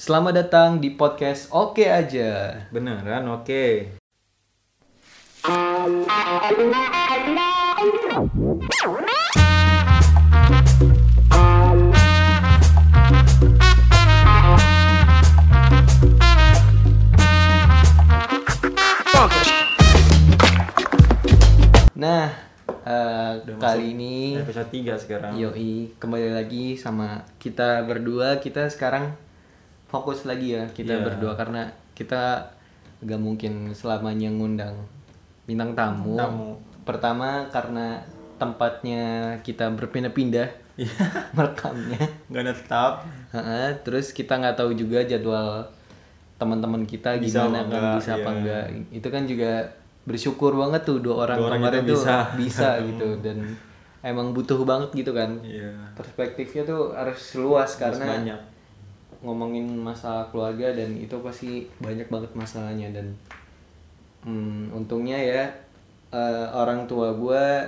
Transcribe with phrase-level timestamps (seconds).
[0.00, 2.56] Selamat datang di podcast Oke aja.
[2.72, 4.00] Beneran oke.
[21.92, 22.32] Nah,
[22.88, 25.36] eh, Udah kali ini Episode 3 sekarang.
[25.36, 28.40] Yoi, kembali lagi sama kita berdua.
[28.40, 29.28] Kita sekarang
[29.90, 31.04] fokus lagi ya kita Iya.
[31.04, 32.46] berdua karena kita
[33.00, 34.76] gak mungkin selamanya ngundang
[35.44, 36.14] bintang tamu.
[36.14, 36.50] Tamu.
[36.82, 37.98] Pertama karena
[38.36, 39.02] tempatnya
[39.40, 40.96] kita berpindah-pindah Iya.
[41.36, 42.00] merekamnya.
[42.26, 42.92] Nggak ada tetap.
[43.82, 45.66] Terus kita nggak tahu juga jadwal
[46.36, 48.32] teman-teman kita Bisa gimana apa kan enggak, bisa apa iya.
[48.32, 48.64] enggak.
[48.94, 49.52] Itu kan juga
[50.00, 52.16] bersyukur banget tuh dua orang Dua orang kemarin itu tuh bisa.
[52.32, 53.36] bisa gitu dan
[54.00, 55.36] emang butuh banget gitu kan.
[55.42, 55.68] Iya.
[55.92, 58.40] Perspektifnya tuh harus luas Harus karena banyak.
[59.20, 63.06] Ngomongin masalah keluarga dan itu pasti banyak banget masalahnya dan
[64.24, 65.44] hmm, untungnya ya
[66.12, 67.64] eh, orang tua gua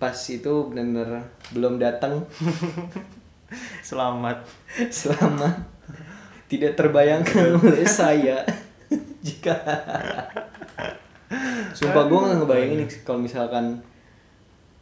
[0.00, 1.20] pas itu bener-bener
[1.52, 2.24] belum datang
[3.88, 4.46] Selamat.
[4.94, 5.50] selama
[6.46, 8.46] tidak terbayangkan oleh saya.
[9.20, 9.54] Jika
[11.74, 13.78] sumpah gue nggak ngebayangin nih kalau misalkan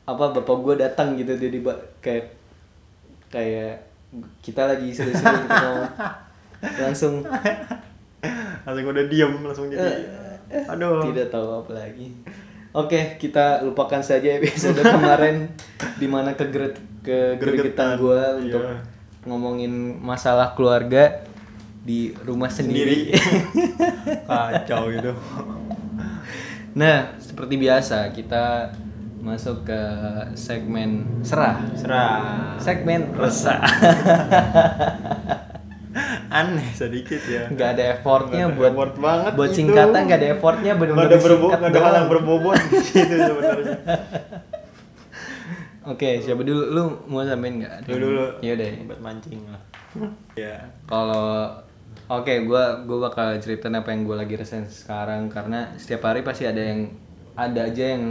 [0.08, 1.58] apa bapak gue datang gitu jadi
[2.00, 2.32] kayak
[3.28, 3.76] kayak
[4.40, 5.84] kita lagi seru-seru gitu ngomong.
[6.84, 7.22] langsung
[8.66, 10.04] Langsung udah diem langsung jadi.
[10.68, 11.04] Aduh.
[11.12, 12.08] tidak tahu apa lagi
[12.78, 15.48] oke kita lupakan saja episode kemarin
[15.96, 18.78] di mana kegeret kegergetan Gregetan, gue untuk iya.
[19.24, 21.24] ngomongin masalah keluarga
[21.88, 23.16] di rumah sendiri.
[24.28, 25.16] Kacau gitu.
[26.76, 28.76] nah, seperti biasa kita
[29.18, 29.80] masuk ke
[30.32, 31.60] segmen serah.
[31.74, 32.56] Serah.
[32.58, 33.60] Segmen resah.
[36.28, 37.48] Aneh sedikit ya.
[37.48, 39.56] Nggak ada effortnya Nggak ada buat effort banget buat itu.
[39.58, 43.14] singkatan nggak ada effortnya benar-benar ada berbo disingkat nggak ada hal yang berbobot di situ
[43.16, 43.76] sebenarnya.
[45.88, 46.62] Oke, siapa dulu?
[46.68, 47.88] Lu mau sampein nggak?
[47.88, 48.24] Lu dulu.
[48.44, 48.68] Ya udah.
[48.92, 49.62] Buat mancing lah.
[50.36, 50.68] Ya.
[50.84, 51.48] Kalau
[52.06, 56.44] oke, gua gua bakal ceritain apa yang gua lagi rasain sekarang karena setiap hari pasti
[56.44, 56.92] ada yang
[57.32, 58.04] ada aja yang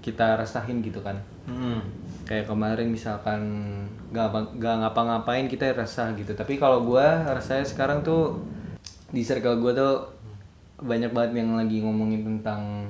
[0.00, 1.16] kita rasain gitu kan.
[1.44, 1.80] Hmm.
[2.24, 3.40] Kayak kemarin misalkan
[4.10, 6.32] gak, apa- gak ngapa-ngapain kita resah gitu.
[6.32, 8.40] Tapi kalau gua rasanya sekarang tuh
[9.10, 9.94] di circle gua tuh
[10.80, 12.88] banyak banget yang lagi ngomongin tentang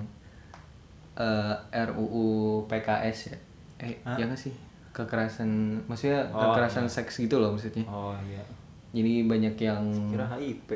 [1.17, 1.55] eh,
[1.91, 3.37] RUU PKS ya.
[3.81, 4.53] Eh, ya nggak sih?
[4.91, 7.83] Kekerasan, maksudnya Oh, kekerasan seks gitu loh maksudnya.
[7.87, 8.43] Oh iya.
[8.91, 10.69] Jadi banyak yang Kira HIP.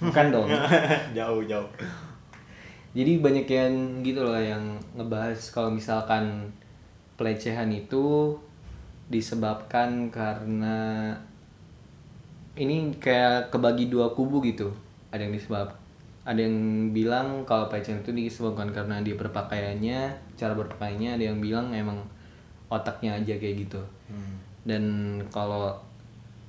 [0.00, 0.48] bukan dong.
[1.16, 1.68] jauh jauh.
[2.90, 6.50] Jadi banyak yang gitu loh yang ngebahas kalau misalkan
[7.14, 8.34] pelecehan itu
[9.06, 11.14] disebabkan karena
[12.58, 14.74] ini kayak kebagi dua kubu gitu.
[15.14, 15.80] Ada yang disebab
[16.20, 20.00] ada yang bilang kalau pelecehan itu disebabkan karena dia berpakaiannya,
[20.36, 22.04] cara berpakaiannya, ada yang bilang emang
[22.68, 23.82] otaknya aja kayak gitu.
[24.06, 24.36] Hmm.
[24.62, 24.84] Dan
[25.32, 25.80] kalau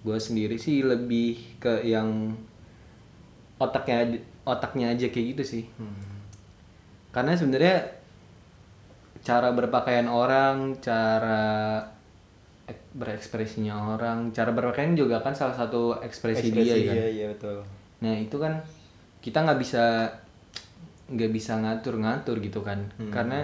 [0.04, 2.36] gue sendiri sih lebih ke yang
[3.58, 5.64] otaknya otaknya aja kayak gitu sih.
[5.80, 6.11] Hmm.
[7.12, 7.78] Karena sebenarnya
[9.22, 11.78] cara berpakaian orang, cara
[12.66, 16.94] ek- berekspresinya orang, cara berpakaian juga kan salah satu ekspresi, dia ya.
[16.98, 17.62] Iya iya betul.
[18.02, 18.54] Nah itu kan
[19.22, 20.10] kita nggak bisa
[21.12, 22.80] nggak bisa ngatur-ngatur gitu kan,
[23.12, 23.44] karena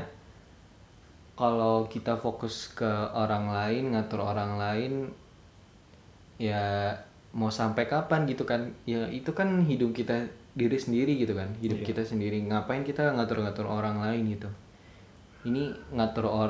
[1.37, 4.93] kalau kita fokus ke orang lain, ngatur orang lain,
[6.41, 6.93] ya
[7.37, 8.73] mau sampai kapan gitu kan?
[8.89, 10.25] Ya itu kan hidup kita
[10.57, 12.41] diri sendiri gitu kan, hidup kita sendiri.
[12.41, 14.49] Ngapain kita ngatur-ngatur orang lain gitu?
[15.45, 16.49] Ini ngatur or,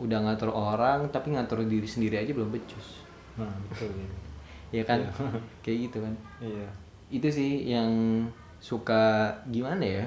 [0.00, 3.04] udah ngatur orang, tapi ngatur diri sendiri aja belum becus.
[3.36, 3.92] Nah betul.
[4.72, 5.04] Ya kan?
[5.62, 6.66] Kayak gitu kan Iya.
[7.12, 7.92] itu sih yang
[8.58, 10.04] suka gimana ya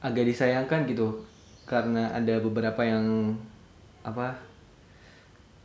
[0.00, 1.12] agak disayangkan gitu
[1.68, 3.36] karena ada beberapa yang
[4.00, 4.32] apa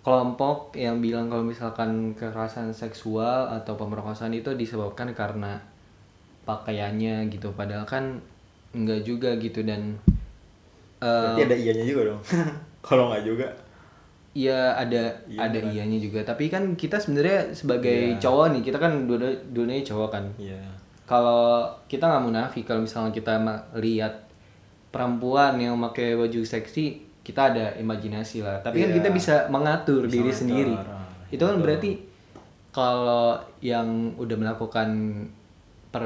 [0.04, 5.58] kelompok yang bilang kalau misalkan kekerasan seksual atau pemerkosaan itu disebabkan karena
[6.46, 8.22] pakaiannya gitu padahal kan
[8.72, 9.98] enggak juga gitu dan
[11.02, 12.22] eh, Berarti ada ianya juga dong.
[12.86, 13.48] Kalau nggak juga.
[14.36, 15.72] Iya ada Iya, ada kan?
[15.72, 18.20] ianya juga tapi kan kita sebenarnya sebagai Iya.
[18.20, 20.60] cowok nih kita kan dua dunia cowok kan Iya.
[21.08, 23.40] kalau kita nggak munafik kalau misalnya kita
[23.80, 24.28] lihat
[24.92, 26.86] perempuan yang pakai baju seksi
[27.24, 28.98] kita ada imajinasi lah tapi kan Iya.
[29.00, 30.76] kita bisa mengatur Bisa diri mengatur, sendiri
[31.32, 31.92] itu kan berarti
[32.70, 33.88] kalau yang
[34.20, 34.90] udah melakukan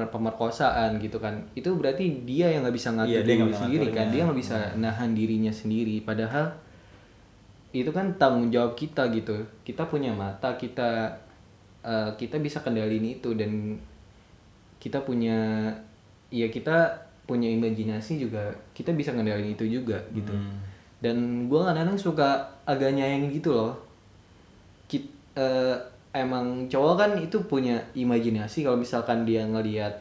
[0.08, 1.34] pemerkosaan gitu kan.
[1.54, 4.06] Itu berarti dia yang nggak bisa ngatur Iya, dia diri sendiri kan.
[4.10, 6.02] Dia nggak bisa nahan dirinya sendiri.
[6.02, 6.46] Padahal
[7.70, 9.38] itu kan tanggung jawab kita gitu.
[9.62, 11.14] Kita punya mata kita
[11.82, 13.78] eh, kita bisa kendalin itu dan
[14.78, 15.70] kita punya
[16.30, 16.94] ya kita
[17.26, 18.50] punya imajinasi juga.
[18.74, 20.34] Kita bisa kendalin itu juga gitu.
[20.34, 20.68] Hmm.
[21.00, 21.16] dan
[21.48, 22.28] gua kadang-kadang suka
[22.68, 23.72] agak nyayangin gitu loh.
[24.86, 25.76] Kit- eh,
[26.12, 29.94] emang cowok kan itu punya imajinasi kalau misalkan dia ngelihat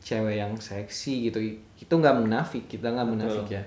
[0.00, 1.38] cewek yang seksi gitu
[1.76, 3.62] itu nggak munafik kita nggak munafik ya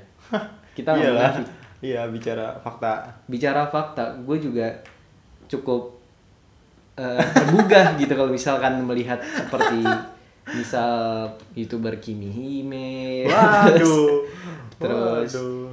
[0.73, 1.47] kita nggak munafik
[1.83, 3.05] Iya, bicara fakta.
[3.27, 4.71] bicara fakta gue juga
[5.45, 5.99] cukup
[6.95, 9.83] eh, tergugah gitu kalau misalkan melihat seperti
[10.49, 14.25] misal youtuber Kimi Hime Waduh.
[14.81, 15.69] terus Waduh.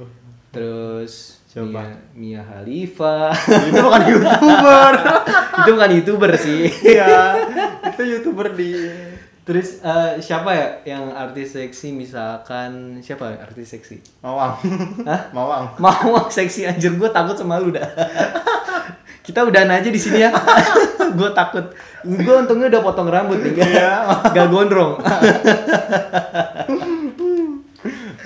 [0.51, 1.67] terus Siapa?
[1.67, 1.83] Mia,
[2.15, 3.27] Mia Khalifa
[3.67, 4.93] Itu bukan YouTuber.
[5.61, 7.35] itu bukan youtuber sih Iya,
[7.91, 8.71] itu YouTuber di
[9.41, 14.53] terus eh, siapa ya yang artis seksi misalkan siapa ya artis seksi Mawang.
[15.03, 15.21] Hah?
[15.33, 15.65] Mawang.
[15.75, 17.83] mau seksi anjir gue takut sama lu dah
[19.21, 20.29] kita udahan aja di sini ya
[21.11, 21.73] gue takut
[22.05, 23.93] gue untungnya udah potong rambut nih Iya.
[24.29, 25.01] gak gondrong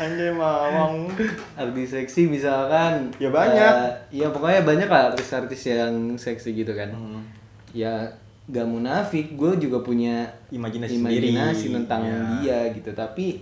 [0.06, 1.10] Anjay Mawang.
[1.56, 3.74] artis seksi misalkan Ya, banyak.
[3.80, 6.94] eh, ya pokoknya banyak lah artis-artis yang seksi gitu kan
[7.72, 8.06] ya
[8.46, 11.76] gak munafik gue juga punya Imajinasi imajinasi sendiri.
[11.76, 12.18] tentang Ya.
[12.38, 13.42] dia gitu tapi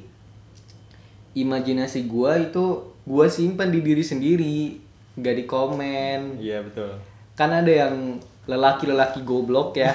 [1.33, 2.65] imajinasi gue itu
[3.03, 4.79] gue simpan di diri sendiri
[5.13, 6.95] gak di komen Iya, betul.
[7.33, 9.91] kan ada yang lelaki-lelaki goblok ya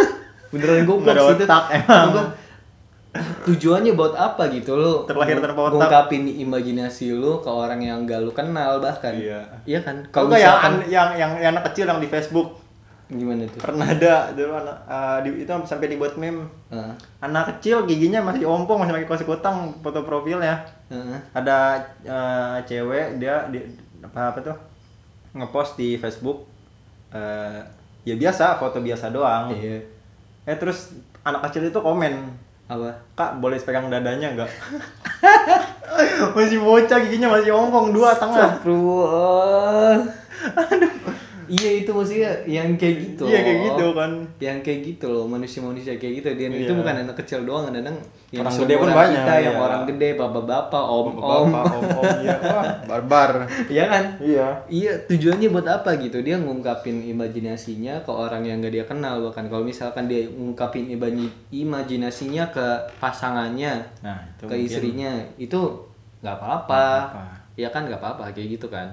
[0.50, 2.06] beneran goblok sih itu emang.
[2.12, 2.24] Gua,
[3.44, 4.72] tujuannya buat apa gitu?
[4.72, 5.52] Lo Terlahir otak.
[5.76, 9.12] ngungkapin imajinasi lu ke orang yang gak lu kenal bahkan.
[9.12, 9.40] Iya.
[9.68, 10.00] iya kan?
[10.08, 12.56] Kalau yang, misalkan yang yang yang anak kecil yang di Facebook.
[13.12, 13.60] Gimana tuh?
[13.60, 16.48] Pernah ada dulu anak eh, di, itu sampai dibuat meme.
[16.72, 16.94] Heeh.
[17.20, 20.64] anak kecil giginya masih ompong masih pakai kaos kutang foto profilnya.
[20.88, 21.20] Heeh.
[21.36, 23.60] ada eh, cewek dia di
[24.00, 24.56] apa apa tuh
[25.36, 26.48] ngepost di Facebook
[27.12, 27.60] eh,
[28.08, 29.52] ya biasa foto biasa doang.
[29.52, 29.84] Iya.
[30.48, 32.32] Eh terus anak kecil itu komen
[32.76, 32.90] apa?
[33.16, 34.50] Kak boleh pegang dadanya nggak?
[36.36, 38.56] Masih bocah giginya masih ompong dua tengah.
[38.56, 40.08] Astagfirullah.
[41.52, 43.24] Iya itu maksudnya yang kayak gitu.
[43.24, 43.66] iya kayak loh.
[43.68, 44.10] gitu kan
[44.40, 46.28] Yang kayak gitu loh manusia-manusia kayak gitu.
[46.32, 46.80] Dan itu Iya.
[46.80, 47.96] bukan anak kecil doang, kadang
[48.32, 49.60] yang Orang gede pun seumuran banyak, kita, yang iya.
[49.60, 51.46] orang gede, bapak-bapak, om-om.
[51.52, 53.30] bapak om om iya wah barbar
[53.68, 54.04] Iya kan?
[54.18, 56.18] iya Iya, tujuannya buat apa gitu?
[56.18, 60.88] Dia ngungkapin imajinasinya ke orang yang gak dia kenal bahkan kalau misalkan dia ngungkapin
[61.52, 62.66] imajinasinya ke
[62.96, 65.60] pasangannya, nah itu ke mungkin- istrinya, itu
[66.18, 66.86] nggak apa-apa.
[67.04, 67.24] Nggak apa-apa.
[67.52, 68.88] Ya kan nggak apa-apa kayak gitu kan.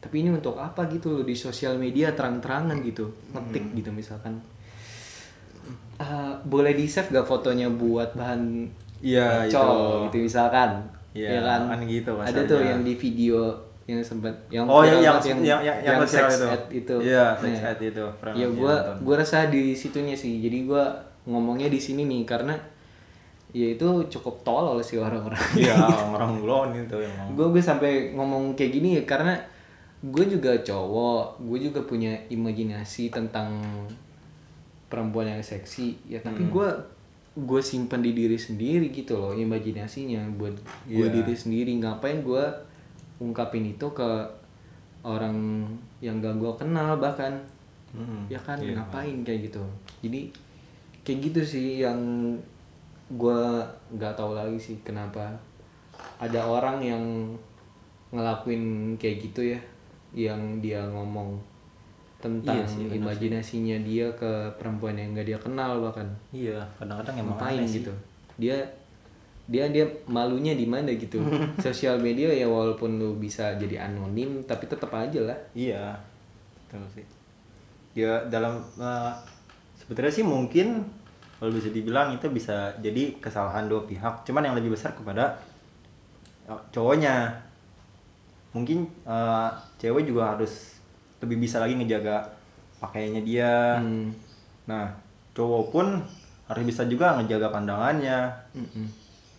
[0.00, 3.76] Tapi ini untuk apa gitu loh di sosial media terang-terangan gitu, ngetik Hmm.
[3.76, 4.34] gitu misalkan.
[5.96, 8.64] Ah, boleh di save gak fotonya buat bahan
[8.98, 10.04] Iya, bacol itu.
[10.08, 10.70] gitu misalkan
[11.12, 13.52] Iya, ya kan kan gitu ada tuh yang di video
[13.84, 16.46] yang sempat yang Oh, viral yang- banget, yang- yang- yang- yang sex itu.
[16.48, 18.06] ed itu Iya, sex Nah, ed itu.
[18.32, 20.88] Ya gua gua rasa di situnya sih jadi gua
[21.22, 22.56] ngomongnya di sini nih karena
[23.50, 25.74] ya itu cukup tolol sih orang-orang iya
[26.06, 29.34] orang ulon itu emang gue gue sampai ngomong kayak gini ya karena
[30.00, 33.60] gue juga cowok gue juga punya imajinasi tentang
[34.88, 36.50] perempuan yang seksi ya tapi Hmm.
[36.50, 36.68] gue
[37.36, 40.50] gue simpan di diri sendiri gitu loh imajinasinya buat
[40.84, 41.14] gue Iya.
[41.14, 41.78] diri sendiri.
[41.78, 42.42] Ngapain gue
[43.18, 44.10] ungkapin itu ke
[45.00, 45.62] orang
[46.00, 47.38] yang gak gue kenal bahkan?
[47.94, 49.62] Hmm, ya kan iya, ngapain kayak gitu?
[50.02, 50.26] Jadi
[51.06, 51.98] kayak gitu sih yang
[53.10, 53.40] gue
[53.94, 55.30] nggak tahu lagi sih kenapa
[56.18, 57.04] ada orang yang
[58.10, 59.60] ngelakuin kayak gitu ya
[60.10, 61.38] yang dia ngomong
[62.20, 62.98] tentang Iya sih, benar sih.
[63.00, 66.06] imajinasinya dia ke perempuan yang gak dia kenal bahkan.
[66.30, 67.80] Iya kadang-kadang emang ngapain aneh sih.
[67.80, 67.92] gitu?
[68.36, 68.56] Dia
[69.50, 71.16] dia dia malunya di mana gitu?
[71.64, 75.38] Sosial media ya walaupun lu bisa jadi anonim tapi tetap aja lah.
[75.56, 75.96] Iya
[76.68, 77.06] betul sih.
[77.96, 79.12] Ya dalam eh,
[79.80, 80.84] sebetulnya sih mungkin
[81.40, 84.28] kalau bisa dibilang itu bisa jadi kesalahan dua pihak.
[84.28, 85.40] Cuman yang lebih besar kepada
[86.44, 87.32] eh, cowoknya
[88.50, 90.78] mungkin eh, cewek juga harus
[91.20, 92.26] lebih bisa lagi ngejaga
[92.80, 93.76] pakaiannya dia.
[93.78, 94.10] Hmm.
[94.64, 94.86] nah
[95.34, 95.86] cowok pun
[96.46, 98.30] harus bisa juga ngejaga pandangannya.
[98.54, 98.86] Mm-mm.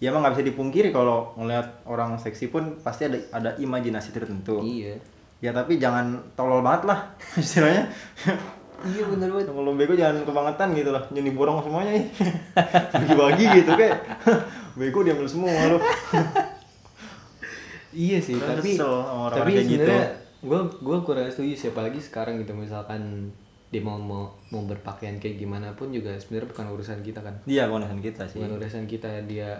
[0.01, 4.63] ya emang nggak bisa dipungkiri kalau ngelihat orang seksi pun pasti ada ada imajinasi tertentu.
[4.63, 4.97] Iya.
[5.41, 6.99] Ya tapi jangan tolol banget lah
[7.43, 7.85] istilahnya.
[8.81, 9.53] Iya bener banget.
[9.53, 11.91] Kalau bego jangan kebangetan gitu lah jangan diborong semuanya
[12.97, 13.97] bagi-bagi gitu kayak.
[14.79, 15.77] Bego diambil semua lu
[17.91, 19.61] Iya sih, Gua tapi orang-orang tapi gitu.
[19.77, 20.05] sebenarnya
[20.41, 23.29] gue gue kurang setuju siapa lagi sekarang gitu misalkan
[23.67, 27.65] dia mau mau mau berpakaian kayak gimana pun juga sebenarnya bukan urusan kita kan, iya
[27.65, 29.53] kewenangan kita sih bukan urusan kita dia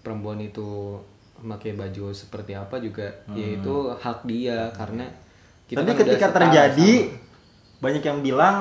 [0.00, 0.98] perempuan itu
[1.36, 3.34] memakai baju seperti apa juga Hmm.
[3.34, 5.06] ya itu hak dia karena
[5.64, 7.16] Kita Tapi kan ketika terjadi sama.
[7.80, 8.56] banyak yang bilang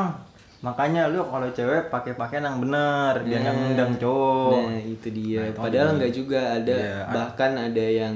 [0.59, 4.69] makanya lu kalau cewek pakai pakaian yang benar nggak Nah, ngundang cowok.
[4.69, 5.41] Nah, itu dia.
[5.41, 5.95] Nah, Padahal dia.
[5.97, 8.15] enggak juga ada ad- bahkan ada yang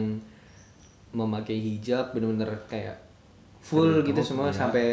[1.15, 2.99] memakai hijab bener-bener kayak
[3.63, 4.59] full gitu semua iya.
[4.59, 4.87] sampai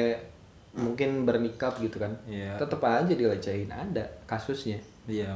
[0.73, 2.15] mungkin bernikah gitu kan.
[2.25, 2.57] Iya.
[2.57, 4.79] Tetap aja dilecehin ada kasusnya.
[5.11, 5.35] Iya.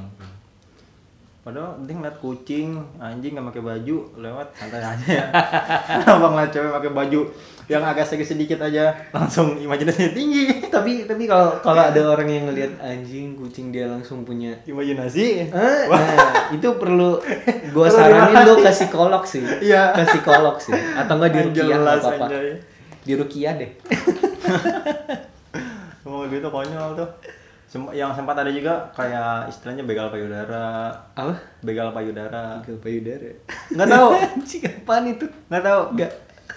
[1.46, 5.26] Padahal penting liat kucing, anjing nggak pakai baju lewat santai aja ya.
[6.18, 7.20] Abang ngeliat cewek pakai baju
[7.70, 10.58] yang agak sedikit sedikit aja langsung imajinasinya tinggi.
[10.74, 15.46] tapi tapi kalau kalau ada orang yang ngelihat anjing kucing dia langsung punya Imajinasi.
[15.46, 17.22] Eh, nah, itu perlu
[17.78, 19.46] gua saranin lu ke psikolog sih.
[19.46, 19.94] Iya.
[19.94, 20.74] Ke psikolog sih.
[20.74, 22.26] Atau enggak di rukiah apa-apa.
[22.26, 22.58] anjay.
[23.06, 23.70] Di rukiah deh.
[26.02, 27.36] Emang gitu konyol tuh.
[27.66, 31.35] Sem- yang sempat ada juga kayak istilahnya begal payudara, Apa?
[31.61, 32.62] begal payudara.
[32.62, 33.26] Ke payudara.
[33.68, 34.08] Nggak tahu,
[34.38, 35.26] Anjing apaan itu?
[35.46, 35.82] nggak tahu.
[35.92, 36.12] Nggak.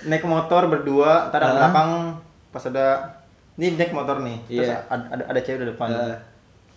[0.05, 1.45] Naik motor berdua, ntar Ah.
[1.45, 1.91] ada belakang
[2.49, 2.87] pas ada
[3.55, 4.77] ini naik motor nih, terus Iya.
[4.85, 5.89] ada, ada, ada cewek di depan.
[5.89, 6.17] Ah.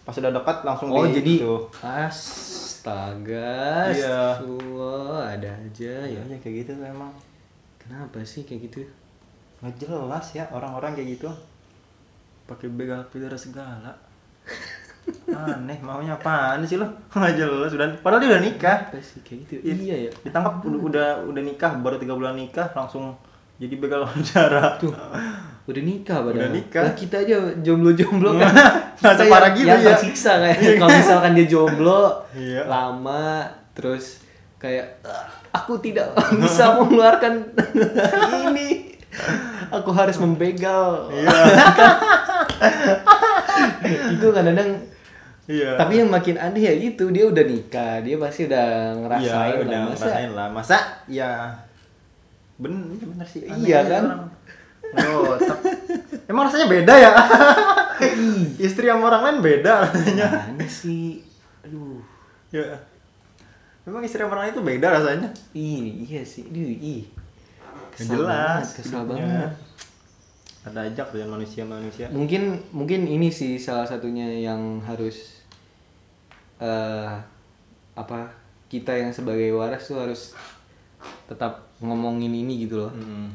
[0.02, 1.54] Pas udah dekat langsung Oh, di jadi itu.
[1.78, 3.54] astaga.
[3.88, 4.18] Iya.
[4.32, 6.20] Astagfirullah, ada aja ya.
[6.20, 7.12] Ya, kayak gitu tuh emang.
[7.78, 8.82] Kenapa sih kayak gitu?
[9.60, 11.28] Nggak jelas ya orang-orang kayak gitu.
[12.44, 13.92] Pakai begal payudara segala.
[15.28, 16.86] Aneh, maunya apaan sih lo?
[17.10, 18.78] Nggak jelas udah padahal dia udah nikah.
[18.96, 19.52] Sih kayak gitu?
[19.60, 19.74] Iya.
[19.74, 20.10] Iya ya.
[20.22, 23.16] Ditangkap udah, udah udah nikah baru tiga bulan nikah langsung
[23.56, 24.76] jadi begal payudara.
[24.76, 24.92] Tuh.
[25.64, 26.38] Udah nikah padahal.
[26.38, 26.82] Udah nikah.
[26.84, 28.52] Lah, kita aja jomblo-jomblo kan.
[29.00, 29.88] Nggak separah gitu yang ya.
[29.90, 32.62] tersiksa kayak kalau misalkan dia jomblo Iya.
[32.66, 33.42] lama
[33.72, 34.22] terus
[34.56, 37.50] kayak "Ah, aku tidak bisa mengeluarkan
[38.46, 38.94] ini.
[39.72, 41.10] Aku harus membegal.
[41.10, 41.34] Iya.
[44.12, 44.70] itu kadang-kadang
[45.42, 45.74] Iya.
[45.74, 49.74] tapi yang makin aneh ya itu dia udah nikah dia pasti udah ngerasain Iya, udah
[49.74, 50.46] lah masa ngerasain lah.
[50.54, 50.78] Masa
[51.10, 51.30] ya
[52.62, 53.42] bener bener sih.
[53.50, 54.04] aneh Iya kan?
[54.06, 54.22] orang.
[54.92, 55.34] Oh,
[56.30, 57.10] emang rasanya beda ya?
[58.60, 60.28] Istri sama orang lain beda rasanya.
[60.52, 61.24] Mana sih
[61.66, 61.98] aduh
[62.52, 62.78] Ya.
[63.82, 65.28] Memang istri sama orang lain itu beda rasanya.
[65.56, 66.46] Ih, iya sih.
[66.46, 67.02] Aduh, ih.
[67.90, 68.62] Kesel jelas.
[68.62, 69.26] banget, kesel hidupnya.
[69.26, 69.50] banget.
[70.62, 72.06] Ada ajak dengan manusia-manusia.
[72.14, 75.42] Mungkin mungkin ini sih salah satunya yang harus
[76.62, 77.10] eh
[77.98, 78.30] apa
[78.70, 80.32] kita yang sebagai waras tuh harus
[81.26, 82.92] tetap ngomongin ini gitu loh.
[82.94, 83.34] Hmm.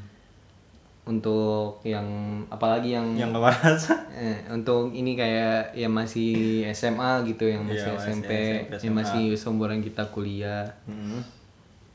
[1.07, 2.07] Untuk yang
[2.47, 3.81] apalagi yang Yang gak waras.
[4.23, 8.95] eh, untuk ini kayak yang masih SMA gitu, yang masih Iya, masih SMP, SMP, yang
[8.95, 8.99] SMA.
[9.03, 10.63] masih seumuran kita kuliah.
[10.87, 11.23] Hmm.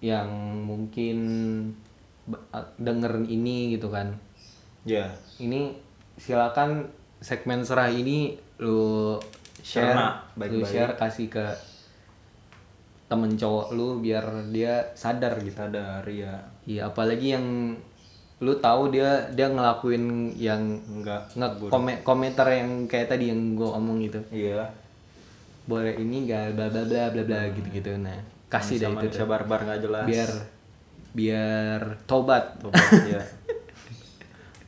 [0.03, 0.27] yang
[0.67, 1.19] mungkin
[2.75, 4.19] dengerin ini gitu kan
[4.83, 5.07] Ya.
[5.37, 5.79] ini
[6.15, 9.15] silakan segmen serah ini lu
[9.59, 10.67] share Cerna, lu baik-baik.
[10.67, 11.47] share kasih ke
[13.07, 16.35] temen cowok lu biar dia sadar gitu Sadar ya.
[16.65, 17.77] iya apalagi yang
[18.39, 20.59] lu tahu dia dia ngelakuin yang
[20.91, 21.31] Enggak.
[21.55, 21.71] buruk.
[21.71, 24.67] komen- komentar yang kayak tadi yang gua omong gitu Iya.
[25.63, 28.19] boleh ini gak bla bla bla bla bla gitu gitu nah
[28.51, 29.25] kasih deh itu tuh.
[29.25, 30.05] barbar nggak jelas.
[30.05, 30.31] biar
[31.13, 33.21] biar tobat Tobat, ya.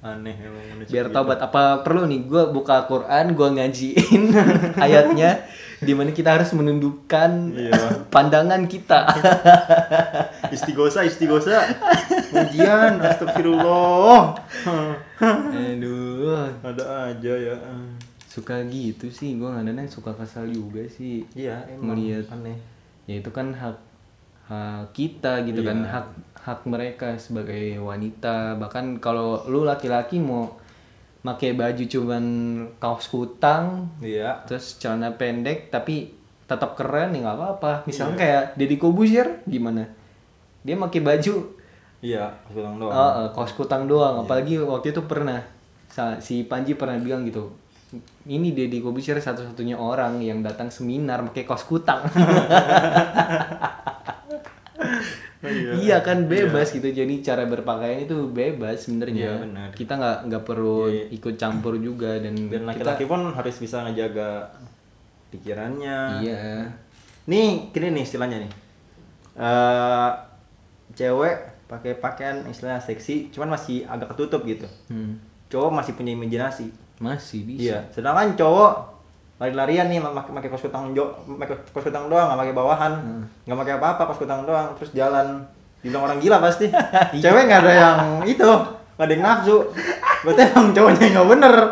[0.05, 1.17] Aneh emang biar gitu.
[1.17, 4.23] tobat apa perlu nih gue buka Quran gue ngajiin
[4.85, 5.49] ayatnya
[5.81, 7.73] di mana kita harus menundukkan Iya.
[8.15, 9.01] pandangan kita
[10.55, 11.65] Istigosa, istigosa.
[12.31, 14.37] Ujian, astagfirullah.
[15.51, 17.57] aduh Ada aja ya.
[18.29, 22.29] suka gitu sih gue kadang suka kesal juga sih Iya, emang Ngeliat.
[22.29, 22.59] aneh.
[23.07, 23.79] ya itu kan hak
[24.45, 25.91] hak kita gitu kan Iya.
[25.91, 26.07] hak
[26.39, 30.61] hak mereka sebagai wanita bahkan kalau lu laki-laki mau
[31.21, 32.25] pakai baju cuman
[32.77, 34.45] kaos kutang Iya.
[34.45, 36.13] terus celana pendek tapi
[36.45, 38.21] tetap keren ya nggak apa-apa misalnya Iya.
[38.21, 39.89] kayak Deddy Kobusier gimana
[40.61, 41.35] dia pakai baju
[42.05, 42.93] Iya, bilang doang.
[42.93, 45.41] oh, eh, kaos kutang doang apalagi waktu itu pernah
[46.21, 47.49] si Panji pernah bilang gitu
[48.27, 52.05] ini Deddy Kobusier satu-satunya orang yang datang seminar pakai kaos kutang
[55.77, 59.69] iya kan bebas gitu jadi cara berpakaian itu bebas sebenarnya Iya, benar.
[59.71, 61.05] kita nggak nggak perlu Iya.
[61.13, 64.49] ikut campur juga dan, Dan laki-laki pun harus bisa ngejaga
[65.31, 65.99] pikirannya.
[66.17, 66.45] kita iya
[67.25, 68.53] Nih, gini nih istilahnya nih.
[69.35, 70.11] Eh
[70.95, 71.37] cewek
[71.67, 74.69] pakai pakaian istilah seksi, cuman masih agak ketutup gitu.
[74.87, 75.17] Hmm,
[75.49, 76.69] Cowok masih punya imajinasi.
[76.95, 77.79] masih bisa Iya.
[77.91, 78.94] Sedangkan cowok
[79.35, 82.93] lari-larian nih pakai pakai kos kutang jo pakai kos kutang doang nggak pakai bawahan.
[83.45, 85.43] Nggak pakai apa-apa kos kutang doang terus jalan.
[85.83, 86.71] Dibilang orang gila pasti.
[87.25, 88.51] Cewek nggak ada yang itu
[88.95, 89.57] nggak ada yang nafsu.
[90.25, 91.55] Berarti emang cowoknya nggak bener.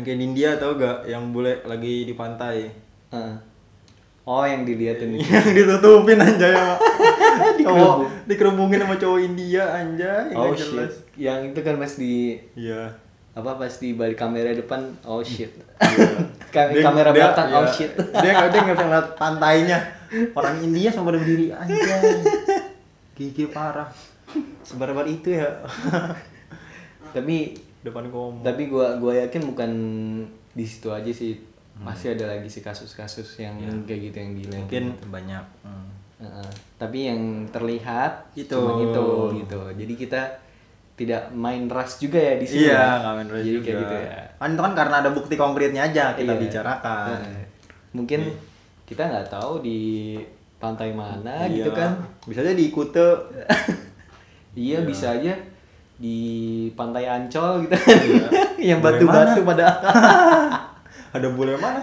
[0.00, 2.72] Yang kayak di India tau gak yang bule lagi di pantai?
[3.12, 3.34] Heeh.
[4.24, 6.68] oh yang dilihatin yang ditutupin aja ya
[7.66, 7.96] cowok.
[8.26, 10.32] dikerubungin sama cowok India anjay.
[10.34, 10.76] Oh shit.
[10.76, 10.94] Jelas.
[11.20, 12.88] yang itu kan pas di iya.
[13.30, 14.80] apa pas di balik kamera depan.
[15.04, 15.52] Oh shit.
[15.78, 16.08] Iya.
[16.54, 17.72] Kam- Dia- kamera dia- belakang oh iya.
[17.72, 17.92] shit.
[17.94, 19.78] Dia nggak dia nggak ngeliat pantainya.
[20.34, 21.54] Orang India sama berdiri.
[21.54, 22.24] Anjay.
[23.14, 23.86] Gigi parah.
[24.62, 25.46] Sebar-bar itu ya.
[27.10, 29.70] Tapi depan ngomong tapi gua gua yakin bukan
[30.52, 31.38] di situ aja sih.
[31.80, 33.56] Pasti ada lagi sih kasus-kasus yang
[33.88, 34.56] kayak gitu yang gila.
[34.66, 35.44] Mungkin banyak.
[35.64, 35.88] Hmm.
[36.76, 38.56] Tapi yang terlihat Itu.
[38.56, 39.06] cuma itu
[39.38, 39.60] gitu.
[39.74, 40.22] Jadi kita
[40.94, 42.88] tidak main ras juga ya di sini iya ya.
[43.00, 43.64] nggak main race jadi juga.
[43.64, 44.12] kayak gitu ya.
[44.36, 46.40] Kan itu kan karena ada bukti konkretnya aja kita Iya.
[46.40, 47.08] bicarakan.
[47.16, 47.44] Heeh.
[47.90, 48.20] mungkin
[48.84, 49.80] kita nggak tahu di
[50.56, 51.56] pantai mana Iya.
[51.56, 51.90] gitu kan.
[52.22, 53.08] Bisa aja di Kute
[54.58, 55.32] iya bisa aja
[55.96, 56.18] di
[56.70, 57.76] pantai Ancol gitu.
[57.76, 58.28] Iya.
[58.72, 59.80] yang batu-batu pada
[61.16, 61.80] ada bule mana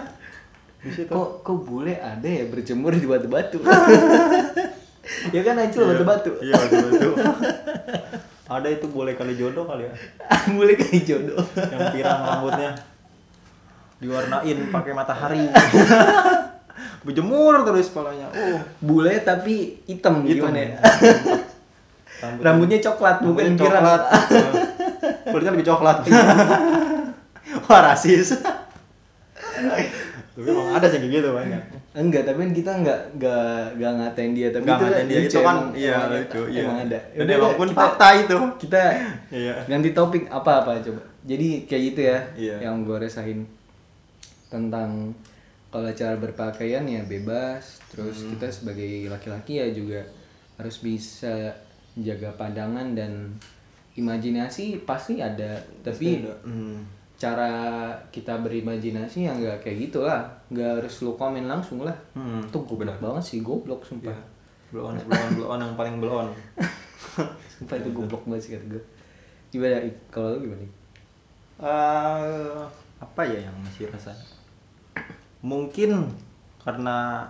[0.78, 1.10] di situ.
[1.10, 3.58] Kok kok bule ada ya berjemur di batu-batu?
[5.32, 6.36] Ya kan Ancol batu-batu.
[6.44, 7.10] Iya batu-batu.
[8.48, 9.92] Ada itu boleh kali jodoh kali ya?
[10.56, 11.40] Bule kayak jodoh.
[11.56, 12.70] Yang pirang rambutnya.
[13.98, 15.48] Diwarnain pakai matahari.
[17.08, 18.60] Berjemur terus kepalanya oh.
[18.84, 20.52] Bule tapi hitam, Hitam.
[20.52, 20.76] gimana ya?
[22.20, 23.84] Rambut- rambutnya coklat bukan rambutnya pirang.
[23.84, 24.02] coklat.
[25.32, 25.96] Kulitnya lebih coklat.
[27.64, 28.28] Wah rasis
[30.38, 34.32] tapi emang ada sih kayak gitu banyak enggak tapi kan kita enggak enggak enggak ngatain
[34.32, 36.60] dia tapi Nggak ngatain dia, itu kan, iya, lucu, iya.
[36.62, 38.36] emang ada Dan emang pun fakta itu.
[38.62, 38.82] kita
[39.34, 39.54] Iya.
[39.66, 42.56] ganti topik apa apa coba jadi kayak gitu ya Iya.
[42.62, 43.50] yang gue resahin
[44.46, 45.10] tentang
[45.68, 48.32] kalau cara berpakaian ya bebas terus Hmm.
[48.32, 50.00] kita sebagai laki-laki ya juga
[50.54, 51.50] harus bisa
[51.94, 53.34] jaga pandangan dan
[53.92, 56.86] imajinasi pasti ada tapi Hmm.
[57.18, 57.50] Cara
[58.08, 62.62] kita berimajinasi yang nggak kayak gitu lah nggak harus lu komen langsung lah Hmm, tuh
[62.62, 64.22] goblok banget sih goblok sumpah Iya.
[64.68, 66.28] Blow on, blow on, blow on yang paling blow on.
[67.58, 68.82] sumpah itu goblok banget sih kata gue
[69.48, 70.62] gimana kalau lu gimana?
[71.58, 72.60] Eh,
[72.98, 74.14] apa ya yang masih rasa?
[75.40, 76.06] Mungkin
[76.60, 77.24] karena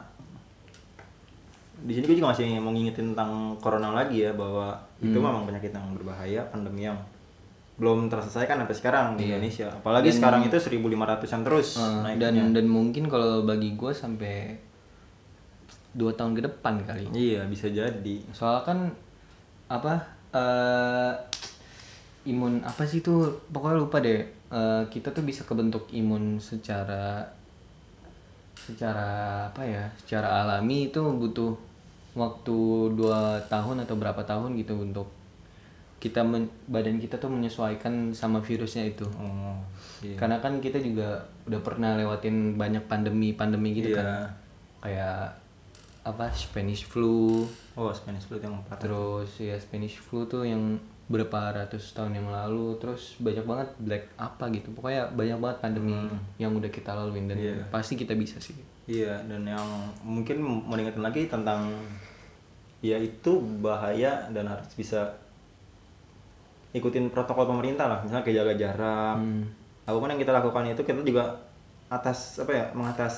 [1.78, 5.70] di sini gue juga masih mau ngingetin tentang corona lagi ya bahwa itu memang penyakit
[5.70, 6.98] yang berbahaya, pandemi yang
[7.78, 9.70] belum terselesaikan sampai sekarang di Indonesia.
[9.70, 12.34] Apalagi sekarang itu 1500-an terus naiknya.
[12.34, 14.58] dan dan mungkin kalau bagi gue sampai
[15.90, 18.16] dua tahun ke depan kali Iya, bisa jadi.
[18.30, 18.78] soalnya kan
[19.68, 19.94] apa
[20.30, 21.12] eh
[22.26, 23.14] imun apa sih itu
[23.48, 27.20] pokoknya lupa deh Eh, kita tuh bisa kebentuk imun secara
[28.56, 29.08] secara
[29.46, 31.52] apa ya secara alami itu butuh
[32.12, 32.56] waktu
[32.92, 35.04] dua tahun atau berapa tahun gitu untuk
[35.98, 39.58] kita men- badan kita tuh menyesuaikan sama virusnya itu Oh,
[40.00, 40.14] iya.
[40.14, 43.98] karena kan kita juga udah pernah lewatin banyak pandemi pandemi gitu Iya.
[43.98, 44.08] kan
[44.80, 45.18] kayak
[46.04, 47.42] apa Spanish flu
[47.74, 48.78] Oh, Spanish flu yang parah.
[48.78, 54.04] terus ya Spanish flu tuh yang berapa ratus tahun yang lalu terus banyak banget black
[54.14, 55.96] apa gitu pokoknya banyak banget pandemi
[56.36, 57.64] yang udah kita laluin dan Iya.
[57.68, 58.54] pasti kita bisa sih
[58.86, 59.66] Iya, dan yang
[60.00, 61.68] mungkin mau diingetin lagi tentang
[62.78, 65.10] ya itu bahaya dan harus bisa
[66.76, 69.16] ikutin protokol pemerintah lah, misalnya kayak jaga jarak.
[69.88, 71.32] Apa pun yang kita lakukan itu kita juga
[71.88, 73.14] atas apa ya, mengatas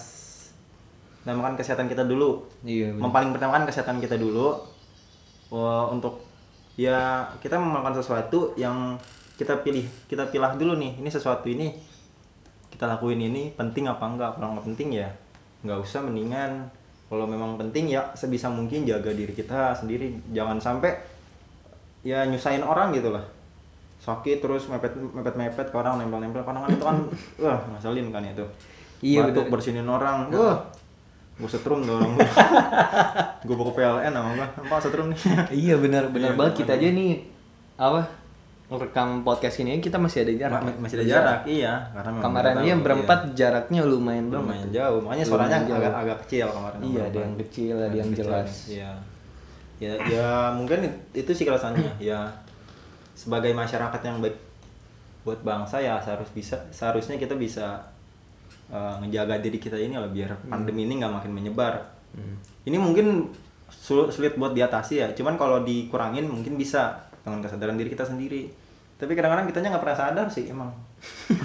[1.26, 2.46] namakan kesehatan kita dulu.
[2.62, 3.02] iya bener.
[3.02, 4.56] Mempaling pertama kan kesehatan kita dulu.
[5.50, 6.22] Wah, untuk
[6.78, 8.96] ya kita melakukan sesuatu yang
[9.34, 11.02] kita pilih kita pilah dulu nih.
[11.02, 11.74] Ini sesuatu ini
[12.70, 14.30] kita lakuin ini penting apa enggak?
[14.38, 15.10] Kalau nggak penting ya
[15.66, 16.00] nggak usah.
[16.06, 16.70] Mendingan
[17.10, 20.14] kalau memang penting ya sebisa mungkin jaga diri kita sendiri.
[20.30, 20.94] Jangan sampai
[22.00, 23.39] ya nyusahin orang gitu lah
[24.00, 26.96] sakit terus mepet mepet mepet ke orang nempel nempel orang kan itu kan
[27.44, 28.44] wah ngasalin kan itu.
[29.00, 29.52] Iya, batuk bener.
[29.54, 30.28] bersinin orang.
[30.30, 30.58] Wah
[31.36, 32.20] gue setrum tuh orang
[33.40, 35.18] gue bawa ke PLN sama gue apa setrum nih?
[35.64, 36.54] Iya benar benar Iya, banget.
[36.58, 37.12] Kita aja nih
[37.76, 38.00] apa
[38.70, 39.80] rekam podcast ini.
[39.80, 40.60] Kita masih ada jarak.
[40.62, 41.72] Ma- masih ada jarak iya.
[41.90, 43.32] Karena memang kemarin kita dia tahu, berempat iya.
[43.34, 45.00] jaraknya lumayan banget lumayan jauh.
[45.00, 45.78] Makanya suaranya Lumayan jauh.
[45.80, 48.50] agak agak kecil kemarin Iya, ada yang kecil, ada yang jelas.
[48.68, 48.90] iya.
[49.80, 50.78] Ya ya mungkin
[51.10, 52.28] itu sih kelasannya ya
[53.20, 54.36] sebagai masyarakat yang baik
[55.20, 57.84] buat bangsa ya seharus bisa seharusnya kita bisa
[58.72, 60.48] eh, ngejaga diri kita ini lah biar Hmm.
[60.48, 61.74] pandemi ini nggak makin menyebar.
[62.64, 63.28] Ini mungkin
[63.68, 68.48] sul- sulit buat diatasi ya cuman kalau dikurangin mungkin bisa dengan kesadaran diri kita sendiri.
[68.96, 70.70] Tapi kadang-kadang kitanya nggak pernah sadar sih emang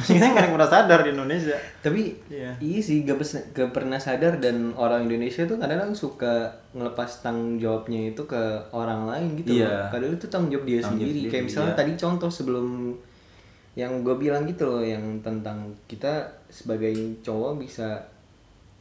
[0.02, 1.56] kita nggak pernah sadar di Indonesia.
[1.80, 2.52] Tapi Iya.
[2.58, 7.56] iya sih gak, pes- gak pernah sadar dan orang Indonesia tuh kadang-kadang suka ngelepas tanggung
[7.56, 9.66] jawabnya itu ke orang lain gitu Iya.
[9.66, 9.88] loh.
[9.90, 11.12] kadang itu tanggung jawab dia Tanggung sendiri.
[11.18, 11.80] sendiri, kayak misalnya iya.
[11.80, 12.68] tadi contoh sebelum
[13.74, 16.92] yang gue bilang gitu loh yang tentang kita sebagai
[17.22, 18.00] cowok bisa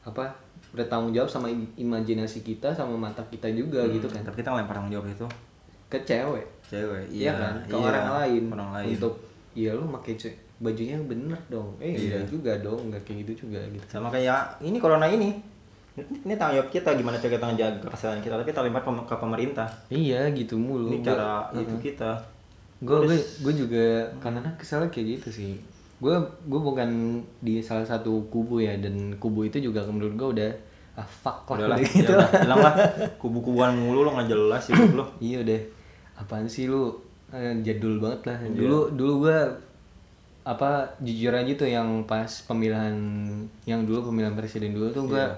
[0.02, 0.30] apa
[0.70, 4.22] bertanggung jawab sama im- imajinasi kita sama mata kita juga gitu kan.
[4.22, 5.26] Tapi kita ngelempar tanggung jawab itu
[5.87, 6.46] ke cewek.
[6.64, 7.54] Cewek iya kan?
[7.64, 8.42] Ke iya, orang lain.
[8.50, 8.88] Orang lain.
[8.92, 9.14] Untuk
[9.54, 11.74] ya lu pakai ce- bajunya yang bener dong.
[11.78, 12.20] Eh Iya.
[12.20, 13.84] enggak juga dong enggak kayak gitu juga gitu.
[13.88, 15.34] Sama kayak ini corona ini.
[15.94, 19.68] Ini tanggung jawab kita gimana cara kita ngejaga kesehatan kita tapi pem- ke pemerintah.
[19.88, 20.88] Iya gitu mulu.
[20.88, 21.60] Ini Gua- cara uh-uh.
[21.60, 22.10] itu kita
[22.76, 23.84] gue gue gue juga
[24.18, 25.52] karena kesalnya kayak gitu sih.
[25.96, 26.14] Gue
[26.44, 26.90] gue bukan
[27.38, 30.50] di salah satu kubu ya dan kubu itu juga menurut gue udah
[30.94, 31.56] ah fuck lah.
[31.56, 32.10] Udah lah gitu.
[32.10, 32.74] ya, hilang lah.
[33.16, 35.60] Kubu-kubuan mulu lo nggak jelas hidup lo iya udah.
[36.16, 36.90] Apaan sih lu?
[37.30, 38.38] Eh, jadul banget lah.
[38.40, 38.50] Iya.
[38.56, 39.38] dulu dulu gue
[40.44, 42.92] apa jujur aja tuh yang pas pemilihan
[43.64, 45.33] yang dulu pemilihan presiden dulu tuh gue Iya.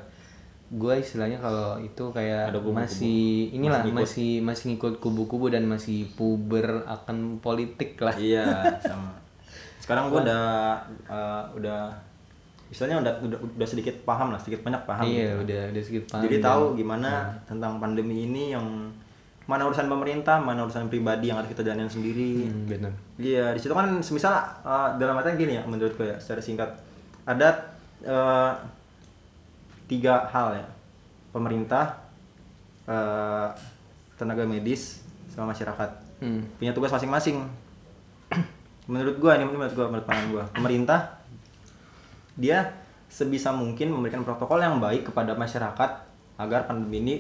[0.69, 2.75] gue istilahnya kalau itu kayak Ada kubu-kubu.
[2.77, 4.03] masih inilah Masih ngikut.
[4.03, 9.14] masih masih ngikut kubu-kubu dan masih puber akan politik lah iya sama
[9.79, 10.45] sekarang gua udah
[11.07, 11.95] eh, udah
[12.66, 15.47] istilahnya udah, udah udah sedikit paham lah sedikit banyak paham iya gitu.
[15.47, 17.11] udah udah sedikit paham jadi tahu gimana
[17.47, 18.66] tentang pandemi ini yang
[19.47, 22.51] mana urusan pemerintah mana urusan pribadi yang harus kita jalanin sendiri.
[22.51, 24.35] Hmm, bener Iya, di situ kan semisal
[24.67, 26.71] uh, dalam artian gini ya menurut gue ya secara singkat.
[27.23, 27.49] Ada
[28.03, 28.53] uh,
[29.87, 30.67] tiga hal ya.
[31.31, 31.95] Pemerintah,
[32.91, 33.55] uh,
[34.19, 35.91] tenaga medis sama masyarakat.
[36.17, 36.43] Hmm.
[36.57, 37.45] punya tugas masing-masing.
[38.91, 41.01] menurut gue ini menurut gue menurut pandangan gue pemerintah
[42.39, 42.71] dia
[43.11, 45.91] sebisa mungkin memberikan protokol yang baik kepada masyarakat
[46.39, 47.15] agar pandemi ini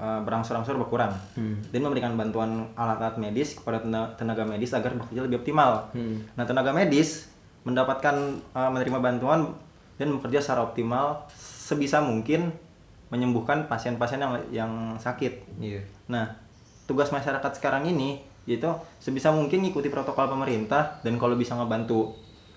[0.00, 1.60] uh, berangsur-angsur berkurang Hmm.
[1.68, 5.92] dan memberikan bantuan alat-alat medis kepada tena- tenaga medis agar bekerja lebih optimal.
[5.92, 6.24] Hmm.
[6.34, 7.28] Nah, tenaga medis
[7.62, 8.16] mendapatkan
[8.56, 9.52] uh, menerima bantuan
[10.00, 12.48] dan bekerja secara optimal sebisa mungkin
[13.12, 15.60] menyembuhkan pasien-pasien yang yang sakit.
[15.60, 16.32] iya Nah,
[16.88, 22.16] tugas masyarakat sekarang ini yaitu sebisa mungkin ngikuti protokol pemerintah dan kalau bisa ngebantu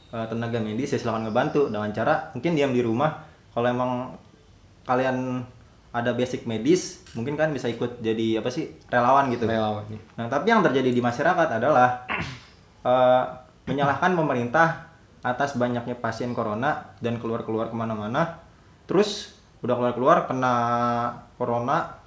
[0.10, 3.12] uh, tenaga medis ya silakan ngebantu dengan cara mungkin diam di rumah.
[3.52, 3.92] Kalau emang
[4.88, 5.44] kalian
[5.94, 9.46] ada basic medis, mungkin kan bisa ikut jadi apa sih relawan gitu.
[9.46, 12.10] relawan nih Nah, tapi yang terjadi di masyarakat adalah
[12.90, 13.24] eh,
[13.70, 14.90] menyalahkan pemerintah
[15.24, 18.42] atas banyaknya pasien corona dan keluar-keluar ke mana-mana.
[18.90, 20.56] Terus udah keluar-keluar kena
[21.40, 22.02] corona,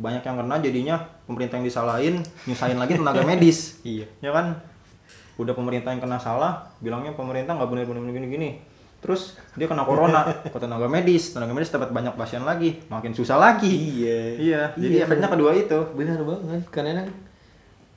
[0.00, 0.96] banyak yang kena jadinya
[1.28, 2.14] pemerintah yang disalahin,
[2.48, 3.78] nyusahin lagi tenaga medis.
[3.84, 4.56] iya Ya kan?
[5.36, 8.58] Udah pemerintah yang kena salah, bilangnya pemerintah nggak benar-benar gini-gini.
[8.96, 9.22] Terus
[9.54, 13.70] dia kena corona, ke tenaga medis, tenaga medis dapat banyak pasien lagi, makin susah lagi.
[13.98, 15.78] iya Iya, jadi Iya, efeknya kedua itu.
[15.92, 17.08] benar banget karena kan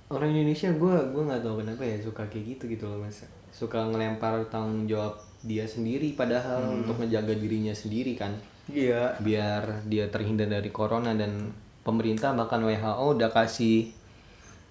[0.10, 3.78] orang Indonesia gue gue nggak tahu kenapa ya suka kayak gitu gitu loh mas suka
[3.84, 6.82] ngelempar tanggung jawab dia sendiri padahal Hmm.
[6.82, 8.34] untuk menjaga dirinya sendiri kan
[8.68, 9.18] Iya.
[9.20, 13.94] biar dia terhindar dari corona dan pemerintah bahkan WHO udah kasih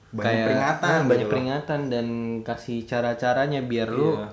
[0.08, 1.32] Banyak kayak peringatan ah, gitu banyak loh.
[1.32, 2.06] peringatan dan
[2.40, 4.28] kasih cara-caranya biar lu Iya.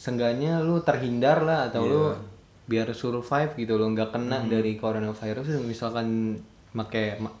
[0.00, 2.16] Seenggaknya lu terhindar lah atau lu Iya.
[2.66, 4.48] biar survive gitu loh nggak kena Hmm.
[4.48, 6.38] dari coronavirus misalkan
[6.72, 7.36] pakai ma-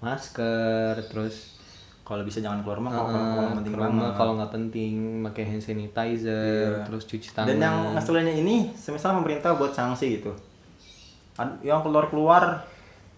[0.00, 1.58] masker terus
[2.00, 3.08] Kalau bisa jangan keluar rumah kalau
[3.54, 6.40] penting rumah kalau nggak penting pakai hand sanitizer
[6.72, 6.86] Iya.
[6.86, 10.32] terus cuci tangan Dan yang ngeselinnya ini, semisal pemerintah buat sanksi gitu.
[11.60, 12.64] Yang keluar-keluar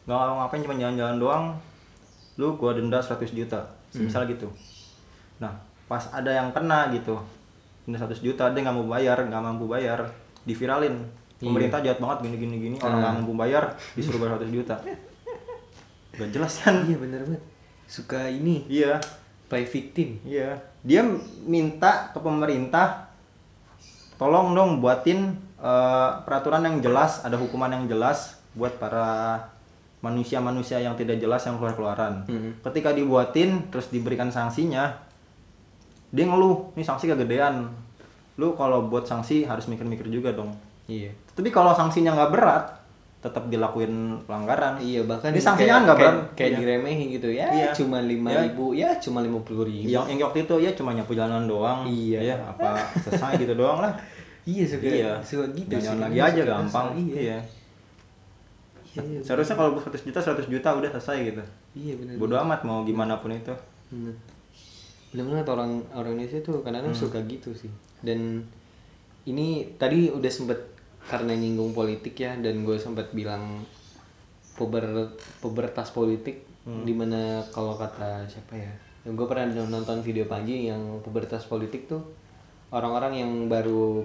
[0.03, 1.45] nggak ngapain cuma jalan-jalan doang,
[2.35, 4.33] lu gua denda 100 juta, semisal Hmm.
[4.35, 4.49] gitu.
[5.39, 5.55] Nah,
[5.87, 7.15] pas ada yang kena gitu,
[7.83, 10.09] denda 100 juta, dia nggak mau bayar, nggak mampu bayar,
[10.43, 11.01] diviralin.
[11.37, 13.17] Pemerintah jahat banget gini gini gini, orang nggak Ah.
[13.17, 13.65] mampu bayar
[13.95, 14.77] disuruh bayar 100 juta.
[16.11, 16.85] Gak jelas kan?
[16.85, 17.43] iya bener banget
[17.87, 18.99] suka ini Iya.
[19.47, 21.01] play victim Iya, dia
[21.43, 23.09] minta ke pemerintah
[24.17, 29.37] tolong dong buatin eh, peraturan yang jelas, ada hukuman yang jelas buat para
[30.01, 32.25] manusia-manusia yang tidak jelas yang keluar-keluaran.
[32.25, 32.51] Mhm.
[32.63, 34.97] Ketika dibuatin terus diberikan sanksinya,
[36.11, 37.71] dia ngeluh, nih sanksi kegedean.
[38.35, 40.51] Lu kalau buat sanksi harus mikir-mikir juga dong.
[40.85, 42.65] iya Tapi kalau sanksinya nggak berat,
[43.19, 44.75] tetap dilakuin pelanggaran.
[44.77, 46.29] Iya bahkan Ini sanksinya kayak- kan nggak kayak, berat.
[46.35, 46.59] kayak Iya.
[46.59, 47.71] diremehin gitu ya Iya.
[47.71, 48.41] cuma lima Ya.
[48.43, 51.85] ribu ya cuma lima puluh ribu Yang, yang waktu itu ya cuma nyapu jalanan doang.
[51.85, 52.19] Iya.
[52.25, 53.93] Ya, apa selesai gitu doang lah.
[54.43, 55.13] iya suka Iya.
[55.21, 56.03] suka gitu Jangan sih.
[56.03, 56.87] lagi aja gampang.
[56.97, 57.39] iya Iya.
[58.91, 61.43] iya iya, Seharusnya kalau 100 juta 100 juta udah selesai gitu.
[61.77, 63.53] iya benar Bodoh amat mau gimana pun itu.
[65.11, 67.03] Benar orang orang Indonesia tuh kadang-kadang Hmm.
[67.03, 67.71] suka gitu sih
[68.01, 68.47] dan
[69.27, 70.59] ini tadi udah sempet
[71.07, 73.65] karena nyinggung politik ya dan gue sempat bilang
[74.55, 74.85] puber
[75.41, 76.85] pubertas politik Hmm.
[76.85, 78.69] di mana kalau kata siapa ya
[79.01, 82.05] gue pernah nonton video Panji yang pubertas politik tuh
[82.69, 84.05] orang-orang yang baru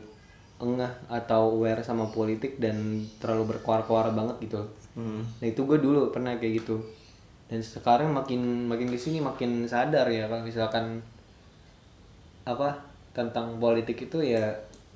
[0.55, 4.63] engah atau aware sama politik dan terlalu berkuar-kuar banget gitu.
[4.95, 5.27] Hmm.
[5.43, 6.79] Nah itu gue dulu pernah kayak gitu.
[7.45, 10.97] Dan sekarang makin makin di sini makin sadar ya kalau misalkan
[12.45, 12.73] apa
[13.13, 14.49] tentang politik itu ya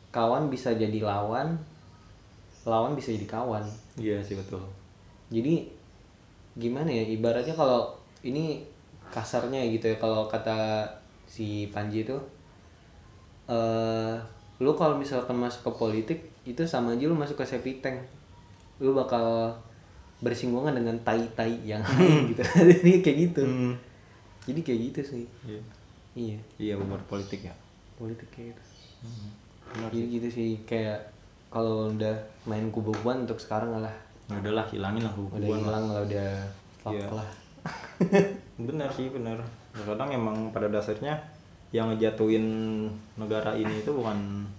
[0.10, 1.54] kawan bisa jadi lawan,
[2.66, 3.62] lawan bisa jadi kawan.
[3.98, 4.62] Iya sih betul.
[5.30, 5.70] Jadi
[6.58, 7.94] gimana ya ibaratnya kalau
[8.26, 8.66] ini
[9.14, 10.86] kasarnya gitu ya kalau kata
[11.30, 12.18] si Panji itu
[13.50, 14.18] eh
[14.60, 18.04] lu kalau misalkan masuk ke politik itu sama aja lu masuk ke septic tank
[18.84, 19.56] lu bakal
[20.20, 22.44] bersinggungan dengan tai-tai yang lain gitu.
[22.76, 23.44] Jadi kayak gitu.
[23.44, 23.74] Hmm.
[24.44, 25.26] jadi kayak gitu sih.
[25.46, 25.62] Iya.
[26.18, 26.38] Iya.
[26.58, 27.54] Iya umur politik ya?
[27.96, 28.64] Politik kayak gitu.
[29.70, 30.98] Benar jadi gitu sih kayak
[31.54, 32.18] kalau udah
[32.50, 33.94] main kubu-kubuan untuk sekarang lah.
[34.26, 35.60] Ya udahlah hilangin lah udah hubungan lah.
[35.62, 36.30] hilang lah udah
[36.82, 37.06] fuck Iya.
[37.14, 37.30] lah.
[38.68, 39.38] Benar sih benar.
[39.78, 41.14] Kadang emang pada dasarnya
[41.70, 42.46] yang ngejatuhin
[43.14, 44.50] negara ini itu bukan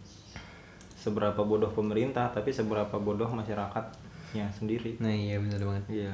[0.94, 3.26] seberapa bodoh pemerintah tapi seberapa bodoh
[4.30, 4.90] masyarakatnya sendiri.
[5.02, 5.84] Nah iya benar banget.
[5.90, 6.12] Iya.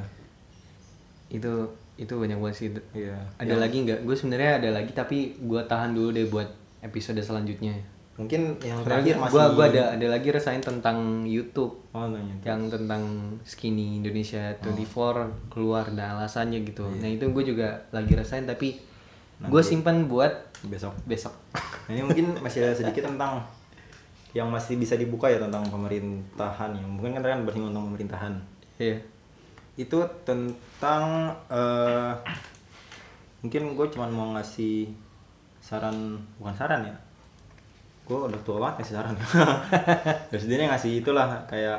[1.29, 1.52] Itu
[1.96, 2.68] itu banyak banget sih.
[2.96, 3.16] Iya.
[3.37, 3.98] Ada Yang- lagi nggak?
[4.05, 6.48] Gue sebenarnya ada lagi tapi gue tahan dulu deh buat
[6.81, 7.76] episode selanjutnya.
[8.16, 11.76] Mungkin yang terakhir masih gue gua ada ada lagi resain tentang YouTube.
[11.92, 13.05] Oh nanya yang tentang
[13.44, 16.88] skinny Indonesia 24 keluar dan alasannya gitu.
[16.88, 17.00] Iya.
[17.05, 18.81] nah itu gue juga lagi resain tapi
[19.37, 20.33] gue simpan buat
[20.64, 20.96] besok.
[21.05, 21.37] besok.
[21.52, 23.44] Nah, ini mungkin masih ada sedikit tentang
[24.34, 26.84] yang masih bisa dibuka ya tentang pemerintahan ya.
[26.84, 28.34] Mungkin kan kan bersinggung tentang pemerintahan.
[28.78, 28.96] Iya.
[29.76, 32.12] Itu tentang eh,
[33.44, 34.90] mungkin gue cuman mau ngasih
[35.62, 36.96] saran bukan saran ya.
[38.06, 39.14] Gue udah tua banget ngasih saran.
[40.30, 41.78] Terus dia ngasih itulah kayak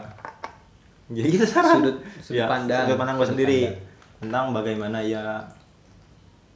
[1.07, 1.79] jadi gitu saran.
[1.83, 2.85] Sudut- sudut pandang.
[2.85, 3.85] sudut pandang gue sendiri pandang.
[4.17, 5.23] tentang bagaimana ya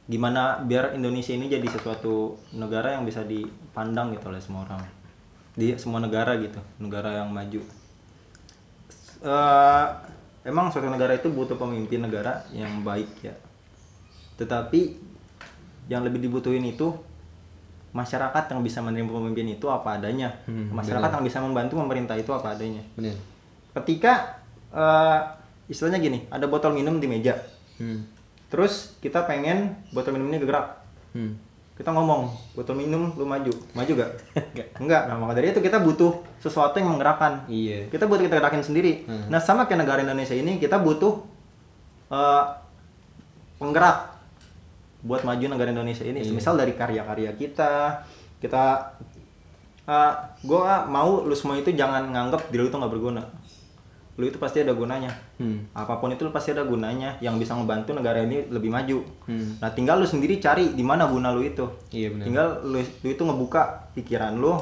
[0.02, 4.82] gimana biar Indonesia ini jadi sesuatu negara yang bisa dipandang gitu oleh semua orang
[5.52, 7.60] di semua negara gitu negara yang maju.
[9.22, 9.86] Eh,
[10.48, 13.34] emang suatu negara itu butuh pemimpin negara yang baik ya.
[14.40, 14.96] Tetapi
[15.86, 16.90] yang lebih dibutuhin itu
[17.92, 20.40] masyarakat yang bisa menerima pemimpin itu apa adanya.
[20.48, 22.80] Hmm, masyarakat yang bisa membantu pemerintah itu apa adanya.
[22.96, 23.32] Bener
[23.72, 25.20] ketika eh,
[25.72, 27.36] istilahnya gini ada botol minum di meja.
[27.80, 28.04] Hmm.
[28.52, 30.84] terus kita pengen botol minum ini gerak.
[31.16, 31.40] Hmm.
[31.82, 33.50] Kita ngomong botol minum lu maju.
[33.74, 34.10] Maju gak
[34.78, 37.42] enggak nah maka dari itu kita butuh sesuatu yang menggerakkan.
[37.50, 37.90] Iya.
[37.90, 39.02] Kita butuh kita gerakin sendiri.
[39.10, 39.26] Hmm.
[39.26, 41.26] nah sama kayak negara Indonesia ini kita butuh
[42.14, 42.44] eh,
[43.58, 44.14] penggerak
[45.02, 46.22] buat maju negara Indonesia ini.
[46.22, 46.30] Iya.
[46.30, 48.06] misal dari karya-karya kita
[48.38, 48.94] kita
[49.82, 50.12] eh
[50.46, 53.22] gue mau lu semua itu jangan nganggap diri lu itu nggak berguna
[54.20, 55.12] lu itu pasti ada gunanya.
[55.40, 55.64] Hmm.
[55.72, 57.16] apa pun itu lu pasti ada gunanya.
[57.24, 58.98] Yang bisa ngebantu negara ini lebih maju.
[59.24, 59.56] Hmm.
[59.56, 61.64] nah tinggal lu sendiri cari di mana guna lu itu.
[61.88, 64.60] Iya bener tinggal lu, lu itu ngebuka pikiran lu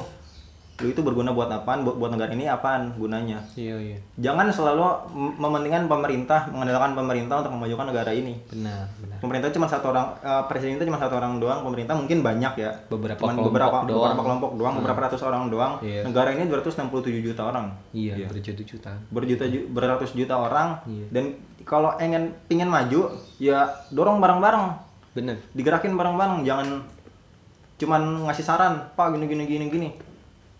[0.81, 1.81] lu itu berguna buat apaan?
[1.81, 3.39] Buat, buat negara ini apaan gunanya?
[3.53, 3.97] Iya iya.
[4.19, 8.33] Jangan selalu mem- mementingkan pemerintah mengandalkan pemerintah untuk memajukan negara ini.
[8.47, 9.17] Benar benar.
[9.19, 12.71] Pemerintah cuma satu orang eh, presiden itu cuma satu orang doang pemerintah mungkin banyak ya.
[12.87, 13.87] Beberapa Cuman kelompok beberapa doang.
[13.87, 15.73] beberapa kelompok doang beberapa ratus orang doang.
[15.79, 16.01] Iya.
[16.03, 16.89] negara ini 267
[17.23, 17.65] juta orang.
[17.91, 18.91] Iya berjuta-juta.
[19.07, 20.81] Berjuta ju- beratus juta orang.
[20.83, 21.05] Iya.
[21.09, 21.25] dan
[21.61, 24.89] kalau ingin pingin maju ya dorong bareng-bareng.
[25.11, 26.87] Bener digerakin bareng-bareng jangan
[27.75, 29.89] cuman ngasih saran pak gini gini gini gini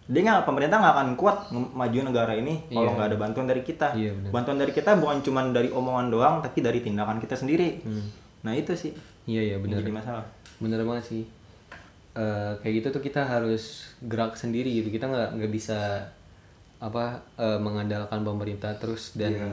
[0.03, 2.95] dia nggak pemerintah nggak akan kuat maju negara ini kalau Iya.
[2.95, 4.29] nggak ada bantuan dari kita Iya, benar.
[4.31, 8.05] bantuan dari kita bukan cuman dari omongan doang tapi dari tindakan kita sendiri hmm.
[8.41, 8.91] nah itu sih
[9.23, 10.25] iya iya yang bener jadi masalah
[10.57, 11.23] bener banget sih
[12.11, 16.11] Eh, kayak gitu tuh kita harus gerak sendiri gitu kita nggak nggak bisa
[16.77, 19.47] apa eh, mengandalkan pemerintah terus dan Iya.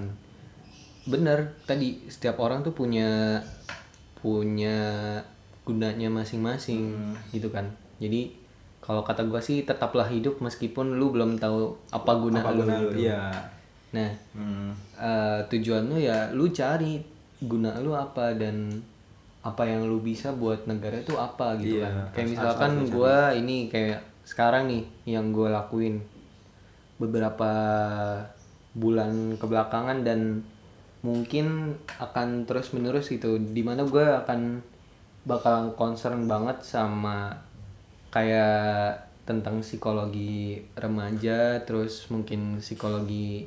[1.06, 3.38] bener tadi setiap orang tuh punya
[4.16, 4.74] punya
[5.62, 7.14] gunanya masing-masing Hmm.
[7.30, 8.32] gitu kan jadi
[8.88, 12.74] kalau kata gua sih tetaplah hidup meskipun lu belum tahu apa guna apa lu guna
[12.80, 13.04] lu gitu.
[13.04, 13.22] iya
[13.92, 14.72] nah Hmm.
[14.96, 17.04] eh, tujuan lu ya lu cari
[17.38, 18.80] guna lu apa dan
[19.44, 23.68] apa yang lu bisa buat negara itu apa gitu Iya, kan kayak misalkan gua ini
[23.68, 26.04] kayak sekarang nih yang gue lakuin
[26.98, 27.48] beberapa
[28.74, 30.44] bulan kebelakangan dan
[31.00, 34.60] mungkin akan terus menerus gitu di mana gue akan
[35.24, 37.32] bakal concern banget sama
[38.08, 38.96] kayak
[39.28, 43.44] tentang psikologi remaja terus mungkin psikologi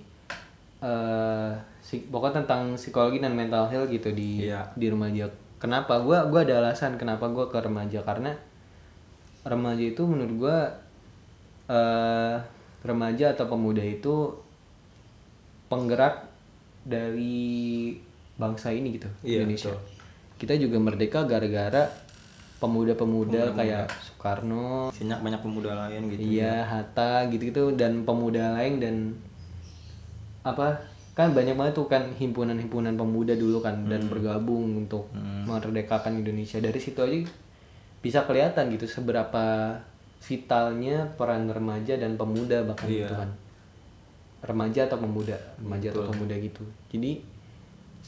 [0.81, 4.69] eh si, pokoknya tentang psikologi dan mental health gitu di Iya.
[4.77, 5.25] di remaja
[5.57, 8.33] kenapa gua gua ada alasan kenapa gua ke remaja karena
[9.41, 10.57] remaja itu menurut gua
[11.67, 12.37] eh
[12.81, 14.33] remaja atau pemuda itu
[15.69, 16.25] penggerak
[16.81, 17.93] dari
[18.35, 19.85] bangsa ini gitu Iya, Indonesia betul.
[20.41, 21.85] kita juga merdeka gara-gara
[22.61, 24.93] pemuda-pemuda kayak Soekarno.
[24.93, 28.95] Banyak banyak pemuda lain gitu Iya, Hatta gitu-gitu dan pemuda lain dan
[30.41, 30.77] apa
[31.11, 36.61] kan banyak banget tuh kan himpunan-himpunan pemuda dulu kan dan bergabung untuk memerdekakan Indonesia.
[36.61, 37.17] Dari situ aja
[38.01, 39.77] bisa kelihatan gitu seberapa
[40.21, 43.09] vitalnya peran remaja dan pemuda bahkan Iya.
[43.09, 43.31] gitu kan.
[44.41, 46.65] remaja atau pemuda remaja atau pemuda gitu.
[46.89, 47.21] Jadi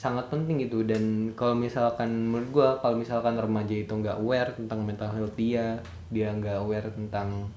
[0.04, 0.84] sangat penting gitu.
[0.84, 5.80] Dan kalau misalkan menurut gua kalau misalkan remaja itu nggak aware tentang mental health dia
[6.12, 7.48] dia nggak aware tentang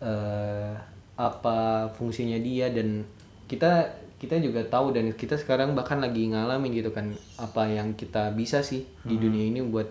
[0.00, 0.72] eh,
[1.20, 3.04] apa fungsinya dia dan
[3.44, 3.84] kita
[4.16, 8.64] kita juga tahu dan kita sekarang bahkan lagi ngalamin gitu kan apa yang kita bisa
[8.64, 9.88] sih di dunia ini buat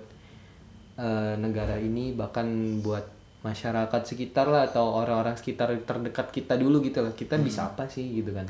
[0.97, 3.05] eh, negara ini bahkan buat
[3.45, 7.13] masyarakat sekitar lah atau orang-orang sekitar terdekat kita dulu gitu lah.
[7.13, 8.49] Kita bisa apa sih gitu kan?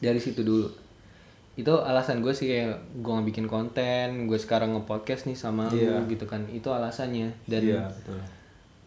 [0.00, 0.85] Dari situ dulu
[1.56, 5.80] itu alasan gue sih kayak gue nggak bikin konten gue sekarang nge-podcast nih sama lu
[6.06, 8.18] gitu kan itu alasannya dan Iya, betul.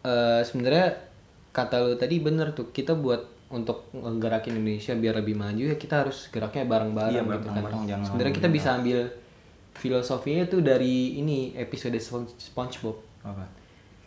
[0.04, 0.86] eh, sebenarnya
[1.50, 6.06] kata lu tadi bener tuh kita buat untuk nggerakin Indonesia biar lebih maju ya kita
[6.06, 8.98] harus geraknya bareng-bareng Iya, gitu kan sebenarnya kita bisa ambil
[9.72, 13.44] filosofinya tuh dari ini episode Spon- SpongeBob Apa?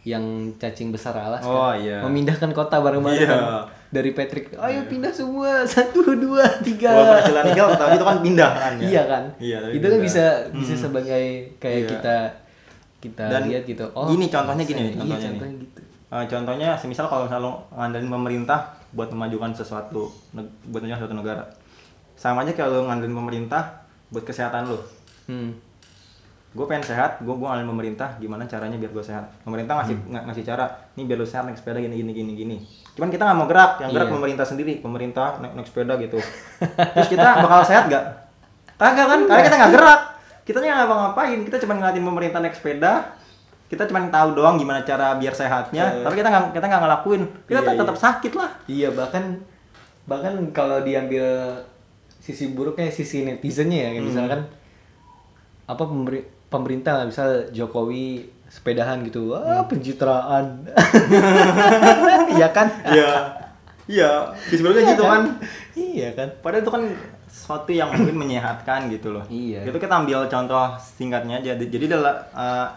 [0.03, 0.23] yang
[0.55, 1.99] cacing besar alas Oh, kan iya.
[1.99, 3.27] memindahkan kota bareng-bareng Iya.
[3.27, 3.43] kan.
[3.93, 8.51] Dari Patrick ayo pindah semua satu dua tiga Walaupun hasilnya nihil, tapi itu kan pindah
[8.51, 8.83] kan ya.
[8.83, 10.03] iya kan Iya, tapi itu kan pindah.
[10.03, 11.23] bisa bisa sebagai
[11.57, 11.89] kayak Iya.
[11.91, 12.17] kita
[12.99, 15.27] kita Dan lihat gitu gini contohnya gini, iya, contohnya nih.
[15.29, 15.79] contohnya gitu
[16.09, 18.59] Eh, contohnya, semisal kalau misalnya lo ngandelin pemerintah
[18.91, 20.45] buat memajukan sesuatu, buat
[20.79, 21.41] memajukan suatu negara,
[22.13, 24.77] sama aja kayak lo ngandelin pemerintah buat kesehatan lo.
[25.25, 25.49] hmm.
[26.53, 29.25] Gue pengen sehat, gue gue ngandelin pemerintah gimana caranya biar gue sehat.
[29.41, 30.13] Pemerintah ngasih Hmm.
[30.13, 32.57] ng- ngasih cara, nih biar lo sehat naik sepeda gini gini gini gini.
[32.93, 34.13] Cuman kita nggak mau gerak, yang gerak Iya.
[34.13, 36.19] pemerintah sendiri, pemerintah naik, naik sepeda gitu.
[36.93, 38.05] Terus kita bakal sehat gak?
[38.75, 39.19] Kagak kan?
[39.23, 40.01] Karena kita nggak gerak.
[40.43, 43.15] Kita nggak ngapa-ngapain, kita cuma ngeliatin pemerintah naik sepeda,
[43.65, 47.59] kita cuma tahu doang gimana cara biar sehatnya, tapi kita nggak kita nggak ngelakuin, kita
[47.59, 48.49] Iya, tetap, tetap sakit lah.
[48.67, 49.39] iya bahkan
[50.03, 51.23] bahkan kalau diambil
[52.19, 54.03] sisi buruknya sisi netizennya ya Hmm.
[54.03, 54.39] misalkan
[55.63, 55.83] apa
[56.49, 59.65] pemerintah lah, misal Jokowi sepedahan gitu wah Hmm.
[59.65, 60.45] pencitraan
[62.37, 63.11] iya kan Iya,
[63.85, 64.11] iya,
[64.47, 65.21] sebenarnya gitu kan.
[65.73, 66.83] iya kan Padahal itu kan
[67.25, 69.25] sesuatu yang mungkin menyehatkan gitu loh.
[69.25, 69.65] Iya.
[69.65, 71.57] Itu kita ambil contoh singkatnya aja.
[71.57, 72.67] Jadi adalah eh,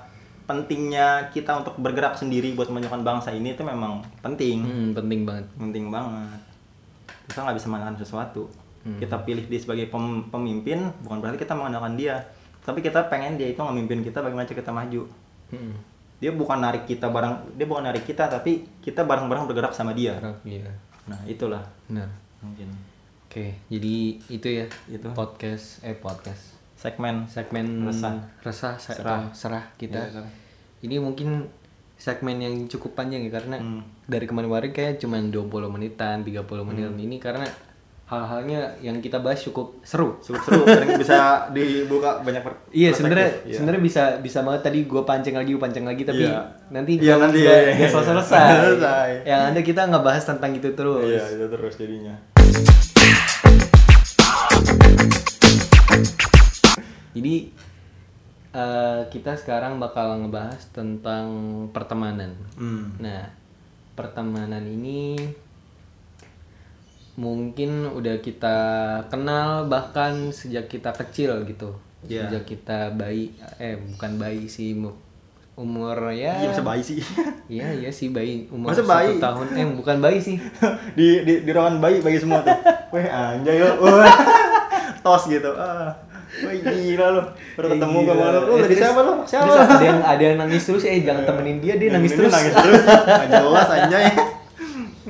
[0.42, 5.46] pentingnya kita untuk bergerak sendiri buat memajukan bangsa ini itu memang penting, hmm, penting banget
[5.54, 6.40] penting banget.
[7.26, 8.48] Kita nggak bisa mengandalkan sesuatu.
[8.80, 8.96] Hmm.
[8.96, 12.22] Kita pilih dia sebagai pem- pemimpin bukan berarti kita mengandalkan dia,
[12.62, 15.04] tapi kita pengen dia itu memimpin kita bagaimana kita maju.
[15.48, 15.74] Hmm.
[16.16, 20.16] Dia bukan narik kita bareng, dia bukan narik kita, tapi kita bareng-bareng bergerak sama dia.
[20.42, 20.64] iya
[21.04, 22.08] Nah itulah benar
[22.40, 22.66] mungkin
[23.22, 23.94] oke jadi
[24.26, 25.06] itu ya Itu.
[25.12, 28.16] podcast eh podcast segmen segmen Resah.
[28.40, 29.28] resah sa- Serah.
[29.30, 30.26] serah kita serah.
[30.80, 31.46] ini mungkin
[31.94, 33.80] segmen yang cukup panjang ya karena Hmm.
[34.04, 36.98] dari kemarin-kemarin kayak cuma 20 menitan 30 menit Hmm.
[36.98, 37.46] ini karena
[38.06, 43.42] hal-halnya yang kita bahas cukup seru cukup seru dan bisa dibuka banyak per Iya sebenarnya
[43.42, 43.58] Iya.
[43.58, 46.38] sebenarnya bisa bisa banget tadi gue pancing lagi gue pancing lagi tapi Iya.
[46.70, 47.88] nanti kalau nanti, iya, udah iya.
[47.90, 52.14] selesai selesai yang ada kita nggak bahas tentang itu terus iya itu terus jadinya
[57.10, 57.34] jadi
[58.54, 61.26] eh, kita sekarang bakal ngebahas tentang
[61.74, 63.02] pertemanan hmm.
[63.02, 63.34] Nah,
[63.96, 65.18] pertemanan ini
[67.16, 68.56] mungkin udah kita
[69.06, 71.72] kenal bahkan sejak kita kecil gitu.
[72.04, 72.28] Iya.
[72.28, 74.94] Sejak kita bayi eh bukan bayi sih mu-
[75.54, 76.36] umur ya.
[76.36, 77.00] Iya masa bayi sih?
[77.48, 79.16] Iya iya sih bayi umur Masa satu bayi?
[79.16, 79.46] tahun.
[79.50, 80.36] Eh bukan bayi sih.
[80.98, 82.52] di di di ruangan bayi bayi semua tuh.
[82.90, 83.72] Weh anjay lo
[85.02, 85.48] tos gitu.
[85.50, 85.96] Ah.
[86.36, 87.22] Wih gila lo
[87.56, 88.12] baru ketemu Gila.
[88.12, 89.52] sama lo Eh, dari siapa lo siapa?
[89.56, 92.28] ada yang ada yang nangis terus eh jangan temenin dia dia nangis terus.
[92.28, 92.82] nangis terus.
[93.08, 94.06] Nggak jelas anjay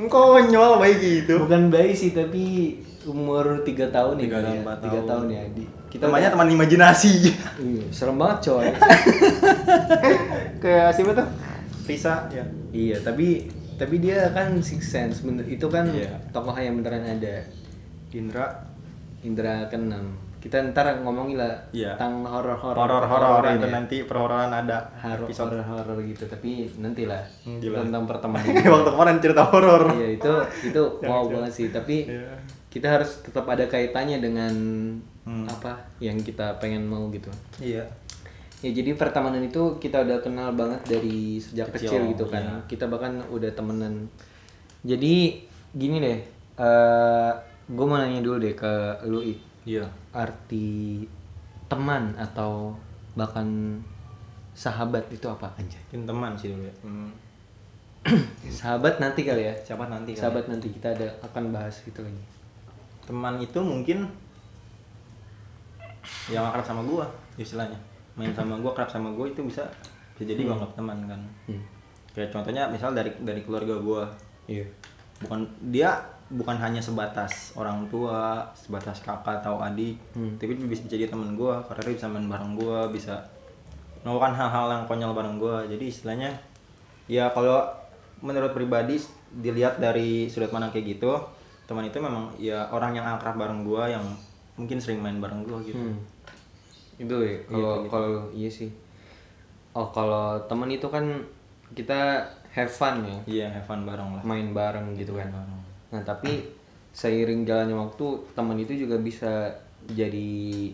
[0.05, 4.23] konyol bayi gitu Bukan bayi sih tapi umur tiga tahun ya.
[4.23, 4.63] Tiga kali tahun, ya.
[4.63, 5.09] empat Tiga tahun.
[5.09, 5.43] tahun ya.
[5.51, 7.11] Di- Kita namanya teman imajinasi
[7.57, 8.67] Iya, serem banget coy.
[10.63, 11.27] kayak siapa tuh
[11.87, 16.19] Risa ya iya, tapi tapi dia kan six sense bener itu kan Iya.
[16.31, 17.47] tokoh yang beneran ada.
[18.11, 18.65] Indra
[19.21, 20.17] Indra keenam.
[20.47, 21.99] Kita ntar ngomongin lah Iya.
[21.99, 22.79] tentang horor-horor.
[22.79, 23.73] horor horor horor itu ya.
[23.73, 28.55] nanti perhororan ada Horor episode horor gitu, tapi nanti lah Hmm, tentang pertemanan.
[28.71, 30.33] waktu kemarin cerita horor iya, itu
[30.65, 32.39] itu wow banget sih, tapi Iya.
[32.71, 34.55] kita harus tetap ada kaitannya dengan
[35.21, 35.43] Hmm.
[35.45, 37.27] apa yang kita pengen mau gitu.
[37.59, 37.83] iya
[38.57, 42.41] Ya jadi pertemanan itu kita udah kenal banget dari sejak kecil, Kecil, gitu kan.
[42.41, 42.57] iya.
[42.65, 44.09] Kita bahkan udah temenan.
[44.81, 46.19] Jadi gini deh,
[46.57, 47.31] eh
[47.67, 48.73] gue mau nanya dulu deh ke
[49.05, 49.35] lu I.
[49.67, 51.03] iya arti
[51.67, 52.73] teman atau
[53.13, 53.77] bahkan
[54.55, 55.77] sahabat itu apa anjay?
[55.91, 57.11] mungkin teman sih dulu ya hmm.
[58.63, 59.55] Sahabat nanti kali ya.
[59.67, 60.31] siapa nanti kan?
[60.31, 62.23] Sahabat nanti kita ada akan bahas itu lagi.
[63.03, 64.07] teman itu mungkin
[66.31, 67.75] yang akrab sama gua istilahnya
[68.15, 69.67] main sama gua akrab sama gua itu bisa
[70.15, 71.63] bisa jadi gua anggap teman kan Hmm.
[72.15, 74.07] kayak contohnya misal dari dari keluarga gua
[74.47, 74.63] Iya.
[75.19, 80.35] bukan dia bukan hanya sebatas orang tua sebatas kakak atau adik Hmm.
[80.43, 83.15] tapi bisa jadi temen gue karena dia bisa main bareng gue bisa
[84.03, 86.31] melakukan hal-hal yang konyol bareng gue jadi istilahnya
[87.07, 87.63] ya kalau
[88.23, 88.99] menurut pribadi
[89.39, 91.15] dilihat dari sudut pandang kayak gitu
[91.67, 94.03] teman itu memang ya orang yang akrab bareng gue yang
[94.57, 95.79] mungkin sering main bareng gue gitu.
[95.79, 95.99] Hmm.
[96.97, 98.73] itu ya kalau kalau iya sih.
[99.77, 101.05] Oh kalau teman itu kan
[101.77, 102.25] kita
[102.57, 103.19] have fun ya.
[103.29, 104.23] Iya have fun bareng lah.
[104.25, 105.29] Main bareng gitu kan.
[105.29, 105.56] bareng.
[105.93, 106.51] Nah tapi
[106.97, 109.53] seiring jalannya waktu teman itu juga bisa
[109.93, 110.73] jadi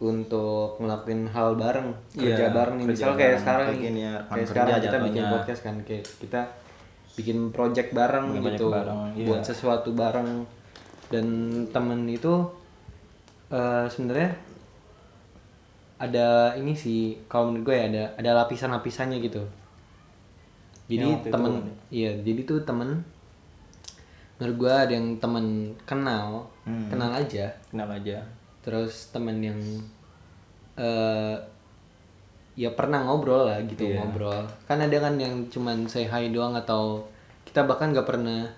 [0.00, 4.14] untuk ngelakuin hal bareng kerja Iya, bareng nih kerja misal kayak sekarang kayak nih, ya,
[4.16, 6.40] kayak kerja sekarang kita bikin podcast kan kayak kita
[7.18, 9.26] bikin project bareng Bikin gitu bareng, iya.
[9.28, 10.46] buat sesuatu bareng
[11.12, 11.26] dan
[11.68, 12.32] temen itu
[13.52, 14.30] eh, sebenarnya
[16.00, 19.44] ada ini sih kalau menurut gue ya ada ada lapisan-lapisannya gitu
[20.88, 21.74] jadi itu temen ya?
[21.92, 23.04] iya jadi tuh temen
[24.40, 25.46] menurut gue ada yang temen
[25.84, 26.88] kenal Hmm.
[26.88, 27.52] kenal aja.
[27.68, 28.24] Kenal aja.
[28.60, 29.60] Terus temen yang
[30.76, 31.36] eh
[32.56, 34.00] ya pernah ngobrol lah gitu Iya.
[34.00, 34.42] ngobrol.
[34.64, 37.04] Kan ada kan yang cuman say hi doang atau
[37.42, 38.48] kita bahkan nggak pernah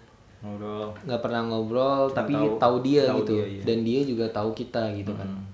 [0.41, 0.91] ngobrol.
[1.01, 3.33] nggak pernah ngobrol Cuma tapi tahu- tahu dia tahu gitu.
[3.33, 3.63] dia, iya.
[3.63, 5.29] dan dia juga tahu kita gitu kan.
[5.29, 5.47] Hmm.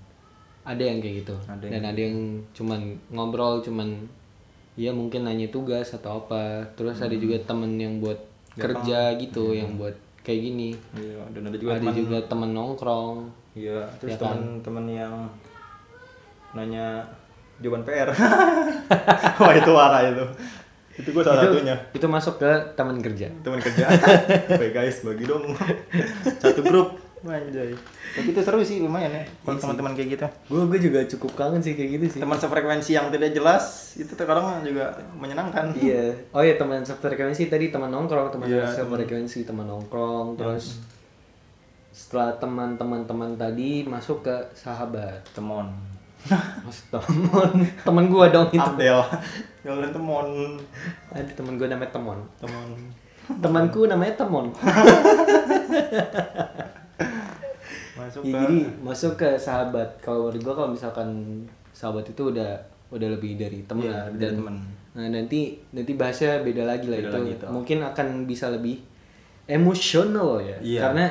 [0.61, 1.35] ada yang kayak gitu.
[1.47, 2.17] Ada dan ada yang
[2.51, 3.89] cuman ngobrol cuman
[4.75, 6.61] ya mungkin nanya tugas atau apa.
[6.73, 7.21] Terus ada Hmm.
[7.21, 8.21] juga temen yang buat
[8.51, 9.97] kerja gitu yang buat
[10.29, 10.69] kayak gini.
[10.93, 13.17] Iya dan ada juga ada teman juga temen nongkrong.
[13.57, 14.37] Iya terus Ya kan?
[14.37, 15.15] teman-teman yang
[16.53, 16.85] nanya
[17.59, 18.09] jawaban PR
[19.41, 20.25] wah itu warah itu.
[20.99, 21.75] Itu gue salah satunya.
[21.95, 23.31] itu masuk ke teman kerja.
[23.41, 23.85] Teman kerja.
[24.53, 25.55] Oke guys bagi dong.
[26.43, 27.75] Satu grup anjay.
[28.15, 30.27] Tapi itu seru sih lumayan ya kalau teman-teman kayak gitu.
[30.47, 32.19] Gue gue juga cukup kangen sih kayak gitu sih.
[32.23, 35.75] Teman sefrekuensi yang tidak jelas itu terkadang juga menyenangkan.
[35.75, 36.15] Iya.
[36.31, 40.79] Oh ya teman sefrekuensi tadi teman nongkrong teman Iya, sefrekuensi teman nongkrong terus
[41.91, 45.19] setelah teman-teman teman tadi masuk ke sahabat.
[45.35, 45.67] Temon.
[46.63, 47.51] Mas teman
[47.83, 48.63] teman gue dong itu.
[48.63, 48.99] Abdel.
[49.67, 50.27] Jalan temon.
[51.11, 52.19] Ada teman gue namanya temon.
[52.39, 52.69] Temon.
[53.29, 54.49] Temanku namanya temon
[57.95, 59.89] masuk Ya, ke jadi masuk ke sahabat.
[59.99, 61.09] Kalau menurut gue kalau misalkan
[61.69, 62.51] sahabat itu udah
[62.89, 64.55] udah lebih dari teman Iya, lebih dari teman.
[64.89, 65.39] nah nanti
[65.69, 67.15] nanti bahasnya beda lagi lah Beda itu.
[67.15, 67.45] lagi itu.
[67.47, 68.81] mungkin akan bisa lebih
[69.45, 70.57] emosional ya.
[70.59, 70.79] Iya.
[70.83, 71.05] karena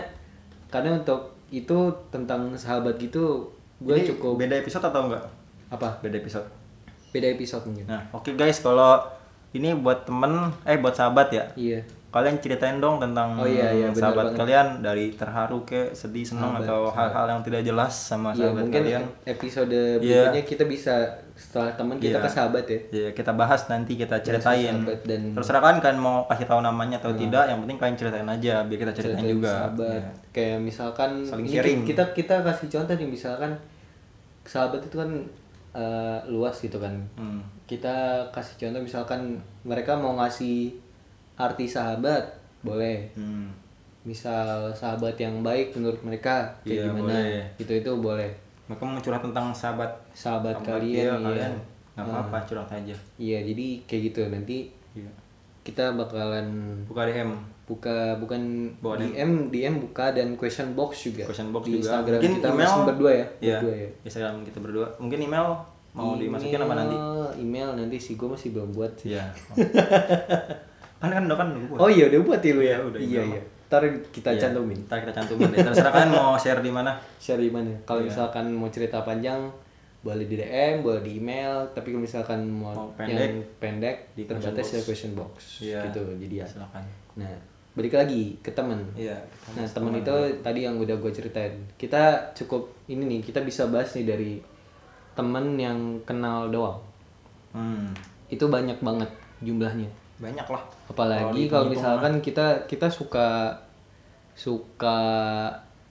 [0.68, 1.78] karena untuk itu
[2.08, 3.46] tentang sahabat gitu
[3.78, 5.24] gue cukup beda episode atau enggak?
[5.68, 6.00] Apa?
[6.00, 6.44] Beda episode.
[7.08, 7.86] Beda episode mungkin.
[7.86, 9.00] Nah oke guys kalau
[9.50, 10.32] ini buat temen
[10.62, 11.44] eh buat sahabat ya.
[11.54, 14.40] Iya kalian ceritain dong tentang Oh iya, iya, sahabat banget.
[14.40, 18.62] kalian dari terharu ke sedih senang Sahabat, atau hal-hal yang tidak jelas sama Iya, sahabat
[18.64, 20.00] mungkin kalian episode Iya.
[20.24, 20.94] berikutnya kita bisa
[21.34, 22.24] setelah teman kita Iya.
[22.24, 26.46] ke sahabat ya ya kita bahas nanti kita ceritain dan- terserah kan kalian mau kasih
[26.46, 29.92] tahu namanya atau tidak yang penting kalian ceritain aja biar kita ceritain Ceritain juga sahabat
[29.94, 30.10] Iya.
[30.30, 31.80] kayak misalkan Saling ini sharing.
[31.84, 33.50] kita kita kasih contoh nih misalkan
[34.42, 35.10] sahabat itu kan
[35.70, 37.44] eh, luas gitu kan Hmm.
[37.64, 37.92] kita
[38.30, 40.72] kasih contoh misalkan mereka mau ngasih
[41.38, 42.22] arti sahabat
[42.60, 43.06] boleh.
[43.14, 43.48] Hmm.
[44.00, 47.12] misal sahabat yang baik menurut mereka kayak Iya, gimana?
[47.12, 47.40] boleh.
[47.56, 48.30] itu itu boleh.
[48.64, 49.90] Mereka mau curhat tentang sahabat.
[50.10, 51.14] Sahabat sahabat kalian dia, iya.
[51.18, 51.52] kalian.
[51.92, 52.96] Nggak apa-apa curhat aja.
[53.16, 54.20] Iya jadi kayak gitu.
[54.26, 54.56] Nanti
[54.94, 55.10] Iya.
[55.62, 56.46] kita bakalan
[56.84, 58.40] buka DM buka bukan
[58.80, 61.28] Bawa DM DM buka dan question box juga.
[61.28, 62.00] Question box di juga.
[62.00, 62.72] Instagram mungkin kita email.
[62.86, 63.26] berdua ya?
[63.38, 63.88] Iya, berdua ya?
[64.02, 64.86] Instagram kita berdua.
[64.96, 65.46] Mungkin email
[65.90, 66.96] mau dimasukin apa nanti?
[66.96, 69.12] Email- email nanti sih gue masih belum buat sih.
[69.12, 69.28] Iya
[70.98, 71.78] kan kan udah kan udah buat.
[71.78, 72.68] Oh iya udah buat ya lu ya?
[72.68, 73.42] Iya, udah, iya iya.
[73.68, 74.78] Ntar kita Iya, cantumin.
[74.88, 75.58] Ntar kita cantumin deh.
[75.60, 76.92] Terserah kalian mau share di mana.
[77.20, 77.70] Share di mana.
[77.84, 78.08] Kalau Iya.
[78.10, 79.40] misalkan mau cerita panjang
[79.98, 81.68] boleh di DM boleh di email.
[81.70, 83.30] Tapi kalau misalkan mau, Mau yang pendek,
[83.60, 85.32] pendek di terbatas question ya question box.
[85.60, 85.80] Iya.
[85.90, 86.46] gitu jadi ya.
[86.48, 86.84] silakan.
[87.14, 87.34] Nah
[87.76, 88.80] balik lagi ke temen.
[88.96, 89.14] Iya
[89.54, 91.54] Nah temen itu tadi yang udah gue ceritain.
[91.76, 94.32] Kita cukup ini nih kita bisa bahas nih dari
[95.14, 96.80] temen yang kenal doang.
[97.52, 97.92] Hmm,
[98.26, 99.86] Itu banyak banget jumlahnya.
[100.18, 103.52] Banyak lah Apalagi kalau misalkan kita kita suka
[104.32, 104.98] suka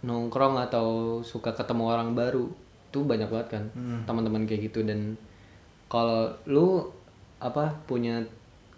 [0.02, 2.48] nongkrong atau suka ketemu orang baru
[2.88, 3.64] Itu banyak banget kan
[4.10, 4.82] teman-teman kayak gitu.
[4.82, 5.14] Dan
[5.92, 6.90] kalau lu
[7.38, 8.26] apa punya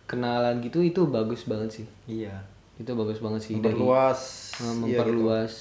[0.09, 1.88] kenalan gitu itu bagus banget sih.
[2.09, 2.36] Iya.
[2.76, 4.22] Itu bagus banget sih dari memperluas
[4.59, 5.53] Uh, iya memperluas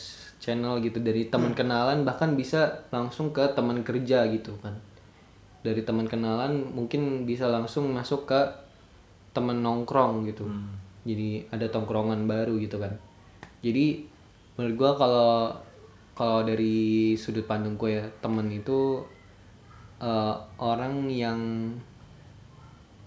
[0.42, 0.98] channel gitu.
[0.98, 4.74] Dari teman kenalan bahkan bisa langsung ke teman kerja gitu kan.
[5.62, 8.40] Dari teman kenalan mungkin bisa langsung masuk ke
[9.38, 10.50] teman nongkrong gitu.
[11.06, 12.90] Jadi ada tongkrongan baru gitu kan.
[13.62, 14.02] Jadi
[14.58, 15.32] menurut gua kalau
[16.18, 18.98] kalau dari sudut pandang gue ya temen itu
[20.02, 21.38] uh, orang yang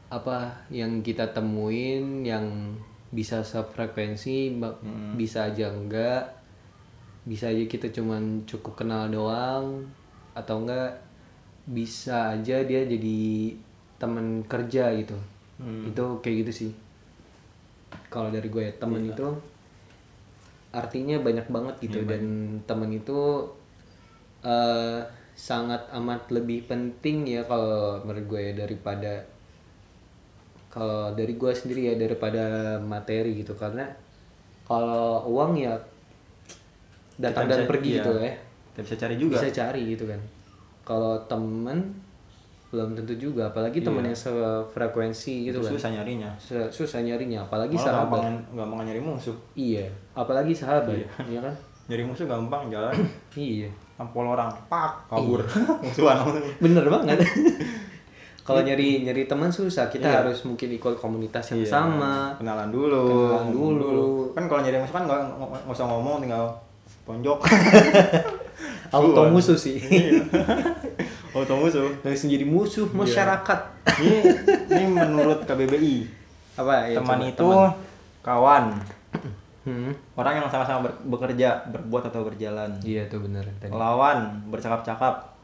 [0.07, 2.75] apa yang kita temuin yang
[3.11, 4.79] bisa sefrekuensi ba-
[5.19, 6.23] bisa aja enggak
[7.27, 9.83] bisa aja kita cuman cukup kenal doang
[10.31, 11.03] atau enggak
[11.67, 13.19] bisa aja dia jadi
[13.99, 15.19] teman kerja gitu
[15.61, 16.71] itu kayak gitu sih.
[18.07, 19.27] Kalau dari gue ya temen itu
[20.71, 22.23] artinya banyak banget gitu dan
[22.63, 23.43] temen itu
[24.43, 25.03] eh,
[25.35, 29.25] sangat amat lebih penting ya kalau menurut gue ya daripada
[30.71, 33.59] kalau dari gue sendiri ya daripada materi gitu.
[33.59, 33.83] Karena
[34.63, 35.75] kalau uang ya
[37.19, 37.97] datang dan pergi iya.
[37.99, 38.33] gitu ya.
[38.71, 39.35] Kita bisa cari juga.
[39.35, 40.21] Bisa cari gitu kan.
[40.87, 41.91] Kalau temen
[42.71, 45.69] belum tentu juga apalagi temen yang sefrekuensi gitu kan.
[45.69, 46.31] susah nyarinya.
[46.39, 48.19] Su- susah nyarinya apalagi Malah sahabat.
[48.23, 49.35] gampang gampang nyari musuh.
[49.53, 50.95] Iya apalagi sahabat
[51.27, 51.39] iya.
[51.39, 51.51] kan?
[51.85, 52.95] Nyari musuh gampang jalan.
[53.33, 53.67] Iya.
[53.93, 55.43] Tampol orang pak kabur.
[55.83, 56.17] Musuhan.
[56.57, 57.19] Bener banget.
[58.41, 62.33] Kalau nyari nyari teman susah kita harus mungkin ikut komunitas yang Iya, sama.
[62.35, 63.05] Kenalan dulu.
[63.29, 64.09] Kenalan dulu.
[64.31, 66.47] kan kalau nyari musuh kan nggak nggak usah ngomong tinggal
[67.03, 67.37] tonjok
[68.89, 69.77] auto musuh sih.
[71.35, 71.87] Auto musuh.
[72.03, 73.59] Langsung jadi musuh masyarakat.
[74.03, 74.17] Ini
[74.67, 75.95] ini menurut KBBI
[76.59, 76.91] apa?
[76.91, 77.49] Ya teman coba, itu
[78.19, 78.65] kawan.
[79.61, 79.93] Hmm.
[80.17, 82.73] orang yang sama-sama ber- bekerja berbuat atau berjalan.
[82.81, 83.69] Iya bener tadi.
[83.69, 85.37] Lawan bercakap-cakap.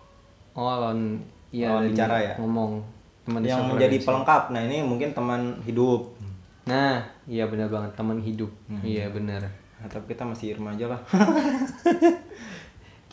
[0.57, 1.21] Oh lawan
[1.53, 2.33] iya Lawan bicara ya?
[2.41, 2.81] ngomong.
[3.23, 6.17] Teman yang menjadi pelengkap nah ini mungkin teman hidup.
[6.65, 8.49] Nah iya benar banget teman hidup.
[8.65, 8.81] Hmm.
[8.81, 9.45] iya benar.
[9.77, 10.97] Nah, tapi kita masih remaja lah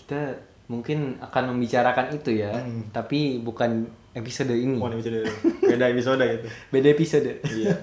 [0.04, 0.36] kita
[0.68, 2.52] mungkin akan membicarakan itu ya
[2.92, 3.84] tapi bukan
[4.14, 4.78] episode ini.
[4.78, 5.26] Ini bisa dulu.
[5.66, 6.46] beda episode gitu.
[6.72, 7.32] Beda episode.
[7.42, 7.74] Iya.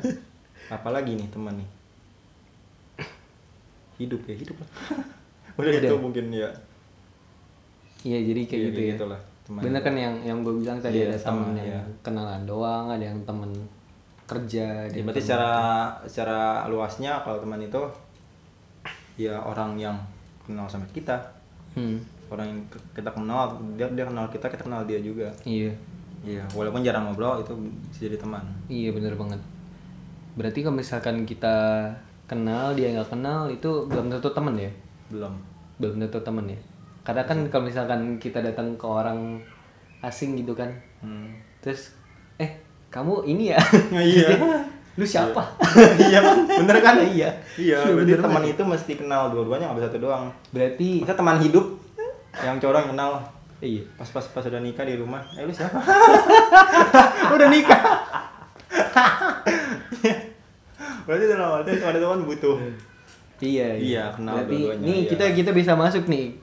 [0.71, 1.69] Apalagi nih teman nih?
[3.99, 4.69] Hidup ya hidup lah.
[5.59, 5.89] Udah Udah.
[5.91, 6.49] itu mungkin ya.
[8.01, 8.93] Iya jadi kayak Iya, gitu ya.
[8.97, 11.81] gitulah, teman bener kan yang yang gue bilang tadi Iya, ada temen yang iya.
[12.01, 13.51] kenalan doang ada yang temen
[14.25, 15.53] kerja ya, berarti secara
[16.09, 17.77] secara luasnya kalau teman itu
[19.21, 19.93] ya orang yang
[20.47, 21.13] kenal sama kita
[21.71, 21.97] Hmm,
[22.27, 22.59] orang yang
[22.91, 25.31] kita kenal dia dia kenal kita kita kenal dia juga.
[25.47, 25.71] Iya.
[26.21, 27.53] Iya walaupun jarang ngobrol itu
[27.89, 28.45] bisa jadi teman.
[28.69, 29.41] Iya bener banget.
[30.37, 31.89] Berarti kalau misalkan kita
[32.29, 34.71] kenal dia nggak kenal itu belum tentu temen ya?
[35.09, 35.33] Belum.
[35.81, 36.59] Belum tentu temen ya?
[37.01, 39.41] Karena kan kalau misalkan kita datang ke orang
[40.05, 40.69] asing gitu kan.
[41.01, 41.33] Hmm.
[41.61, 41.97] terus
[42.37, 42.61] eh
[42.93, 43.59] kamu ini ya?
[43.93, 44.37] Iya
[44.95, 45.39] lu siapa?
[46.11, 46.19] Iya
[46.59, 46.99] bener kan?
[46.99, 47.31] Iya.
[47.55, 50.25] Iya berarti teman itu mesti kenal dua-duanya nggak bisa satu doang.
[50.51, 51.65] Berarti masa teman hidup
[52.45, 53.11] yang cowok yang kenal.
[53.61, 53.83] Iya.
[53.95, 55.21] Pas pas pas udah nikah di rumah.
[55.37, 55.79] Eh lu siapa?
[57.35, 57.81] Udah nikah?
[61.05, 62.57] Berarti dalam arti teman itu kan butuh.
[63.41, 65.09] Iya, Iya, kenal Berarti dua-duanya, nih iya.
[65.09, 66.37] kita kita bisa masuk nih.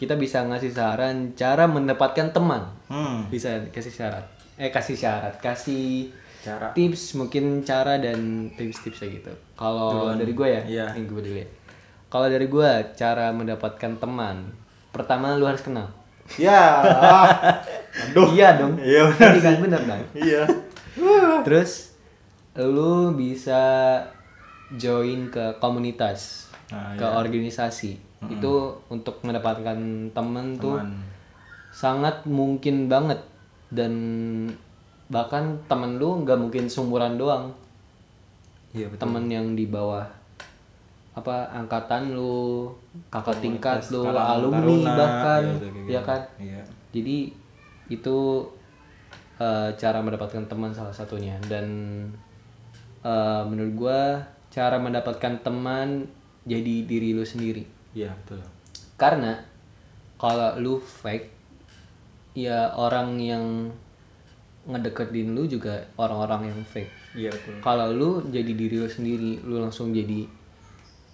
[0.00, 2.72] Kita bisa ngasih saran cara mendapatkan teman.
[2.88, 3.28] hmm.
[3.28, 4.24] Bisa kasih syarat.
[4.56, 6.08] Eh kasih syarat, kasih
[6.42, 8.18] cara tips mungkin cara dan
[8.52, 9.32] tips-tipsnya gitu.
[9.54, 10.86] Kalau dari gue ya, Iya.
[10.92, 11.48] nih gue dulu ya.
[12.06, 14.50] Kalau dari gue cara mendapatkan teman,
[14.90, 15.86] pertama lu harus kenal.
[16.34, 16.82] ya
[18.10, 18.74] aduh Iya dong.
[18.78, 20.02] Iya, Tadi kan bener dong.
[20.14, 20.42] iya
[21.46, 21.94] Terus
[22.54, 23.62] lu bisa
[24.72, 27.16] join ke komunitas, Nah, ke iya.
[27.16, 27.92] organisasi.
[28.24, 29.76] Itu untuk mendapatkan
[30.08, 31.00] temen tuh teman
[31.68, 33.16] sangat mungkin banget
[33.68, 33.92] dan
[35.12, 37.52] bahkan temen lu nggak mungkin seumuran doang.
[38.72, 40.08] iya betul Temen yang di bawah
[41.12, 42.72] apa angkatan lu,
[43.12, 45.42] kakak tingkat lu, alumni Taruna, bahkan,
[45.84, 46.08] ya gitu.
[46.08, 46.20] kan?
[46.40, 47.28] iya Jadi
[47.92, 48.18] itu
[49.36, 51.68] eh, cara mendapatkan teman salah satunya dan
[53.04, 54.00] eh, menurut gua
[54.48, 56.08] cara mendapatkan teman
[56.48, 57.68] jadi diri lu sendiri.
[57.92, 58.40] iya betul
[58.96, 59.36] Karena
[60.16, 61.28] kalau lu fake
[62.32, 63.68] ya orang yang
[64.62, 66.92] ngedeketin lu juga orang-orang yang fake.
[67.18, 67.58] iya betul.
[67.58, 70.26] Kalau lu jadi diri lu sendiri, lu langsung jadi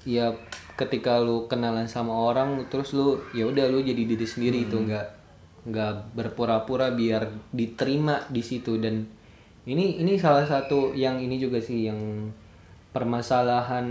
[0.05, 0.32] ya
[0.78, 5.07] ketika lu kenalan sama orang terus lu ya udah lu jadi diri sendiri itu nggak
[5.68, 8.76] nggak berpura-pura biar diterima di situ.
[8.76, 9.09] Dan
[9.64, 12.30] ini ini salah satu yang ini juga sih yang
[12.92, 13.88] permasalahan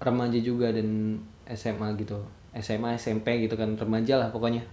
[0.00, 1.20] remaja juga dan
[1.52, 2.20] SMA gitu.
[2.56, 4.64] SMA SMP gitu kan remaja lah pokoknya.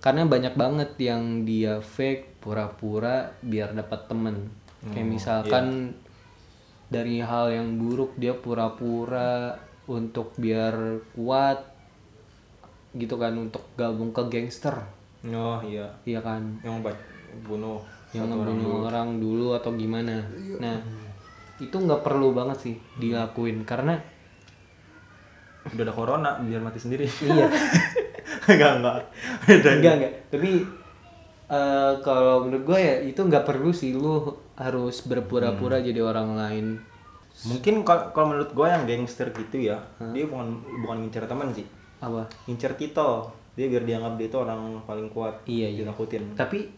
[0.00, 4.36] Karena banyak banget yang dia fake pura-pura biar dapat temen.
[4.90, 5.92] Kayak misalkan
[6.90, 9.54] dari hal yang buruk dia pura-pura
[9.86, 11.62] untuk biar kuat
[12.96, 14.74] gitu kan untuk gabung ke gangster.
[15.30, 15.86] Oh iya.
[16.08, 16.58] Iya kan?
[16.64, 16.96] Yang
[17.46, 17.78] bunuh
[18.10, 20.18] yang satu orang ngebunuh orang dulu atau gimana.
[20.58, 20.82] Nah
[21.62, 24.00] itu nggak perlu banget sih dilakuin karena
[25.60, 27.06] udah ada corona biar mati sendiri.
[27.06, 27.46] Iya.
[28.50, 28.94] Enggak enggak
[29.46, 30.64] enggak enggak tapi
[31.50, 34.22] eh, kalau menurut gue ya itu nggak perlu sih lu
[34.54, 36.66] harus berpura-pura jadi orang lain.
[37.42, 39.80] Mungkin kalau menurut gue yang gangster gitu ya
[40.10, 41.66] dia bukan bukan ngincer teman sih.
[41.98, 42.28] Apa?
[42.44, 45.78] Ngincer titel dia biar dianggap dia itu orang paling kuat Iya, iya.
[45.82, 46.32] ditakutin.
[46.32, 46.70] Tapi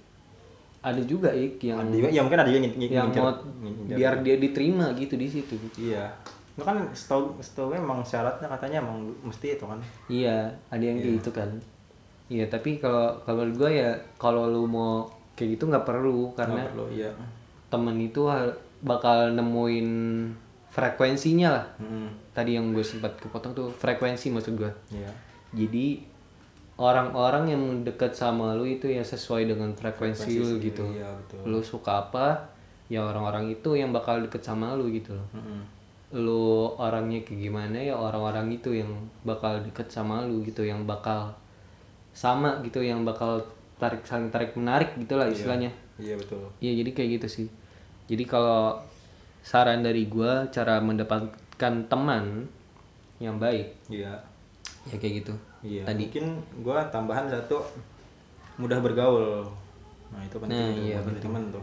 [0.80, 3.94] ada juga ik yang Ada ya mungkin ada juga ngin- yang ngincer, mau ngincer.
[3.94, 5.54] biar dia diterima gitu di situ.
[5.76, 6.10] Iya.
[6.52, 9.78] Itu kan setahu setahu emang syaratnya katanya emang mesti itu kan?
[10.06, 11.50] Iya ada yang kayak gitu kan
[12.32, 15.04] iya tapi kalau kalau menurut gue ya kalau lu mau
[15.36, 17.10] kayak gitu nggak perlu karena Nggak perlu iya.
[17.68, 18.22] temen itu
[18.80, 19.88] bakal nemuin
[20.72, 21.66] frekuensinya lah.
[21.76, 25.12] Hmm, tadi yang gue sempat kepotong tuh frekuensi maksud gue iya.
[25.52, 26.00] Jadi
[26.80, 30.88] orang-orang yang deket sama lu itu ya sesuai dengan frekuensi, lu gitu.
[30.96, 31.44] iya betul.
[31.44, 32.40] Lu suka apa
[32.88, 35.28] ya orang-orang itu yang bakal deket sama lu gitu loh.
[35.36, 35.60] Mm-mm.
[36.12, 38.92] lu orangnya kayak gimana ya orang-orang itu yang
[39.24, 41.32] bakal deket sama lu gitu yang bakal
[42.12, 43.40] sama gitu yang bakal
[43.76, 47.46] tarik saling tarik menarik gitulah istilahnya iya betul Iya jadi kayak gitu sih.
[48.04, 48.78] Jadi kalau
[49.40, 51.32] saran dari gua cara mendapatkan
[51.86, 52.46] teman
[53.16, 54.14] yang baik iya
[54.84, 55.34] ya kayak gitu.
[55.62, 56.10] iya Tadi.
[56.10, 56.26] mungkin
[56.58, 57.62] gue tambahan satu
[58.56, 59.46] mudah bergaul
[60.10, 61.62] nah itu penting Nah, iya, buat teman tuh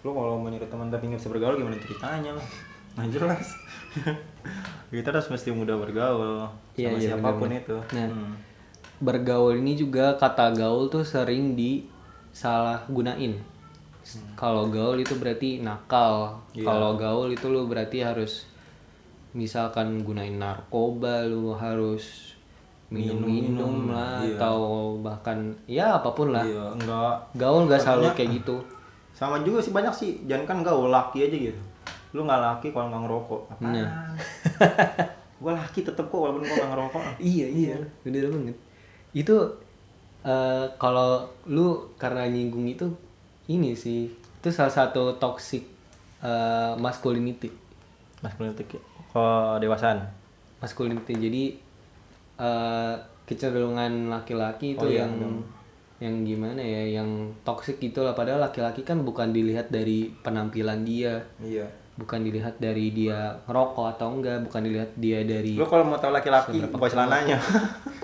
[0.00, 2.46] lu kalau mau nyari teman tapi nggak bisa bergaul gimana ceritanya lah
[2.96, 3.52] nah jelas
[4.90, 7.60] kita harus mesti mudah bergaul Iya, sama iya, siapa pun benar-benar.
[7.60, 8.08] itu Nah.
[8.08, 8.32] Hmm.
[8.98, 13.38] Bergaul ini juga kata gaul tuh sering disalah gunain.
[14.34, 16.40] Kalau gaul itu berarti nakal.
[16.56, 16.66] Iya.
[16.66, 18.48] Kalau gaul itu lu berarti harus
[19.36, 22.32] misalkan gunain narkoba lu harus
[22.88, 24.40] minum-minum lah iya.
[24.40, 26.40] atau bahkan ya apa pun lah.
[26.40, 28.56] iya enggak Gaul gak selalu kayak gitu.
[29.12, 31.60] sama juga sih banyak sih jangan kan gaul laki aja gitu
[32.16, 34.16] lu nggak laki kalau nggak ngerokok apaan Nah.
[35.38, 38.56] gue laki tetep kok walaupun gue nggak ngerokok Iya iya, bener banget.
[39.18, 39.58] Itu
[40.22, 41.10] eh, kalau
[41.44, 41.66] lu
[41.96, 42.86] karena nyinggung itu
[43.48, 45.66] ini sih, itu salah satu toxic
[46.20, 47.50] eh, masculinity.
[48.18, 48.82] masculinity kok
[49.58, 50.06] dewasaan?
[50.58, 51.14] Masculinity.
[51.16, 51.44] Jadi
[52.38, 52.94] eh,
[53.24, 55.42] kecenderungan laki-laki itu Oh, iya, yang bener.
[55.98, 57.10] yang gimana ya, yang
[57.42, 58.14] toxic gitu lah.
[58.14, 61.66] Padahal laki-laki kan bukan dilihat dari penampilan dia, iya.
[61.98, 66.14] Bukan dilihat dari dia ngerokok atau enggak, bukan dilihat dia dari lu kalau mau tahu
[66.14, 67.42] laki-laki buka celananya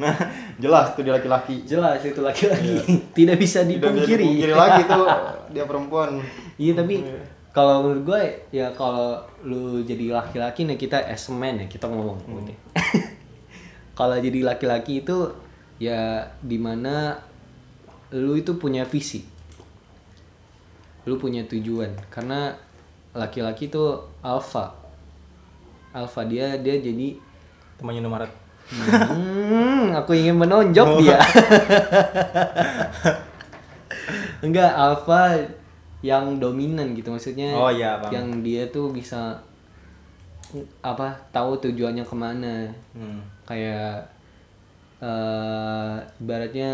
[0.00, 0.16] nah
[0.56, 1.60] jelas tuh dia laki-laki.
[1.68, 2.80] Jelas itu laki-laki.
[3.16, 4.24] Tidak bisa Tidak bisa dipungkiri.
[4.24, 5.06] dipungkiri lagi tuh
[5.54, 6.24] dia perempuan.
[6.56, 7.04] Iya tapi
[7.52, 8.22] kalau menurut gue
[8.56, 12.18] ya kalau lu jadi laki-laki nih kita as a man ya kita ngomong.
[12.40, 12.54] Oke.
[13.98, 15.36] kalau jadi laki-laki itu
[15.76, 17.20] ya di mana
[18.16, 19.26] lu itu punya visi,
[21.04, 21.92] lu punya tujuan.
[22.08, 22.54] Karena
[23.12, 23.82] laki-laki itu
[24.22, 24.72] alpha,
[25.90, 27.18] alpha dia dia jadi
[27.76, 28.32] temannya Indomaret
[28.70, 31.18] Hmm, aku ingin menonjok dia.
[34.46, 35.34] Enggak, alpha
[36.00, 37.52] yang dominan gitu maksudnya.
[37.58, 38.14] Oh, iya, Bang.
[38.14, 39.42] Yang dia tuh bisa
[40.82, 42.66] apa tahu tujuannya ke mana
[42.98, 43.46] hmm.
[43.46, 44.02] kayak
[44.98, 46.72] eh ibaratnya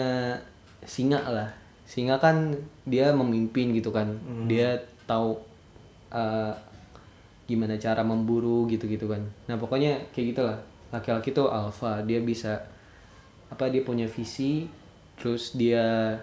[0.81, 1.53] singa lah
[1.85, 2.57] singa kan
[2.89, 4.17] dia memimpin gitu kan
[4.49, 5.37] dia tahu
[6.11, 6.53] eh,
[7.47, 10.59] gimana cara memburu gitu gitu kan nah pokoknya kayak gitulah
[10.97, 12.65] laki-laki tuh alpha dia bisa
[13.53, 14.67] apa dia punya visi
[15.21, 16.17] terus dia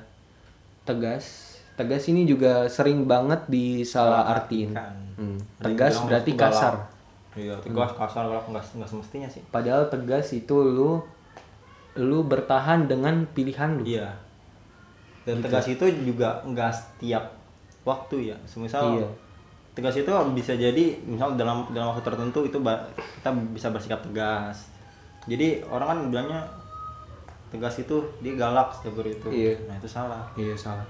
[0.83, 1.55] tegas.
[1.73, 4.77] Tegas ini juga sering banget disalah artiin.
[5.17, 6.89] Hmm, tegas berarti kasar.
[7.33, 9.41] Iya tegas kasar galak nggak nggak semestinya sih.
[9.49, 11.01] Padahal tegas itu lu
[11.97, 13.85] lu bertahan dengan pilihan lu.
[13.85, 14.17] iya.
[15.23, 17.31] Dan tegas itu juga nggak setiap
[17.87, 18.37] waktu ya.
[18.45, 19.07] Semisal Iya.
[19.73, 24.69] Tegas itu bisa jadi misal dalam dalam waktu tertentu itu kita bisa bersikap tegas
[25.23, 26.41] jadi orang kan bilangnya
[27.49, 29.53] tegas itu dia galak seperti itu Iya.
[29.65, 30.85] nah itu salah Iya salah.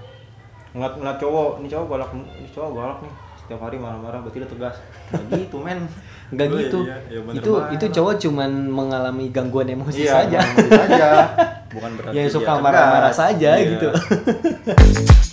[0.70, 4.48] ngeliat ngeliat cowok ini cowok galak ini cowok galak nih setiap hari marah-marah berarti dia
[4.48, 4.76] tegas
[5.10, 5.80] nggak gitu men
[6.24, 6.78] Enggak Oh, gitu.
[6.82, 10.38] iya, iya, bener itu itu cowok cuman mengalami gangguan emosi iya, saja.
[10.40, 11.08] bukan saja
[11.74, 13.64] bukan berarti dia suka marah-marah saja Iya.
[13.70, 13.88] gitu.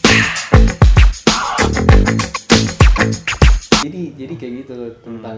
[4.21, 5.37] jadi kayak gitu loh, tentang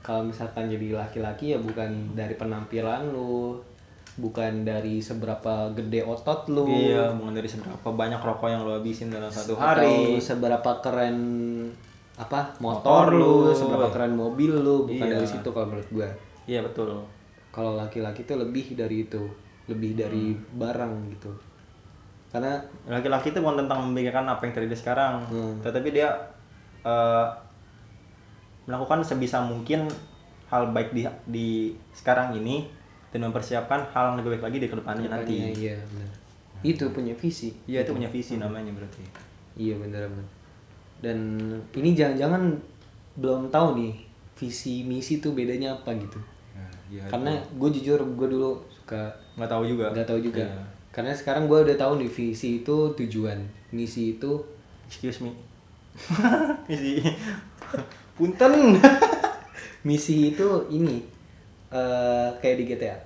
[0.00, 3.58] kalau misalkan jadi laki-laki ya bukan dari penampilan lu,
[4.16, 6.64] bukan dari seberapa gede otot lu.
[6.66, 11.16] iya bukan dari seberapa banyak rokok yang lo habisin dalam satu atau hari seberapa keren
[12.14, 13.52] apa Motor motor, lu, lu.
[13.52, 15.14] seberapa keren mobil lu, bukan Iya.
[15.14, 16.08] dari situ kalau menurut gua.
[16.44, 17.00] iya betul
[17.50, 19.22] Kalau laki-laki itu lebih dari itu,
[19.66, 20.44] lebih dari Hmm.
[20.54, 21.32] barang gitu.
[22.30, 22.54] Karena
[22.86, 25.54] laki-laki itu bukan tentang memikirkan apa yang terjadi sekarang Hmm.
[25.60, 26.08] tetapi dia
[26.80, 27.26] eh,
[28.70, 29.90] melakukan sebisa mungkin
[30.46, 31.48] hal baik di di
[31.90, 32.70] sekarang ini
[33.10, 35.34] dan mempersiapkan hal yang lebih baik lagi di ke depannya nanti.
[35.42, 36.10] Makanya, iya benar.
[36.62, 37.50] Itu punya visi.
[37.66, 39.02] iya itu punya visi namanya berarti.
[39.58, 40.28] Iya benar benar.
[41.02, 41.18] Dan
[41.74, 42.54] ini jangan-jangan
[43.18, 43.92] belum tahu nih
[44.38, 46.20] visi misi tuh bedanya apa gitu.
[46.54, 49.90] Ya, iya, karena gue jujur gue dulu suka nggak tahu juga.
[49.90, 50.46] nggak tahu juga.
[50.46, 50.62] Iya.
[50.90, 53.38] karena sekarang gue udah tahu nih visi itu tujuan
[53.70, 54.42] misi itu
[54.90, 55.30] excuse me.
[56.70, 57.02] Misi
[58.20, 58.76] punten.
[59.88, 61.00] Misi itu ini
[61.72, 62.96] eh kayak di GTA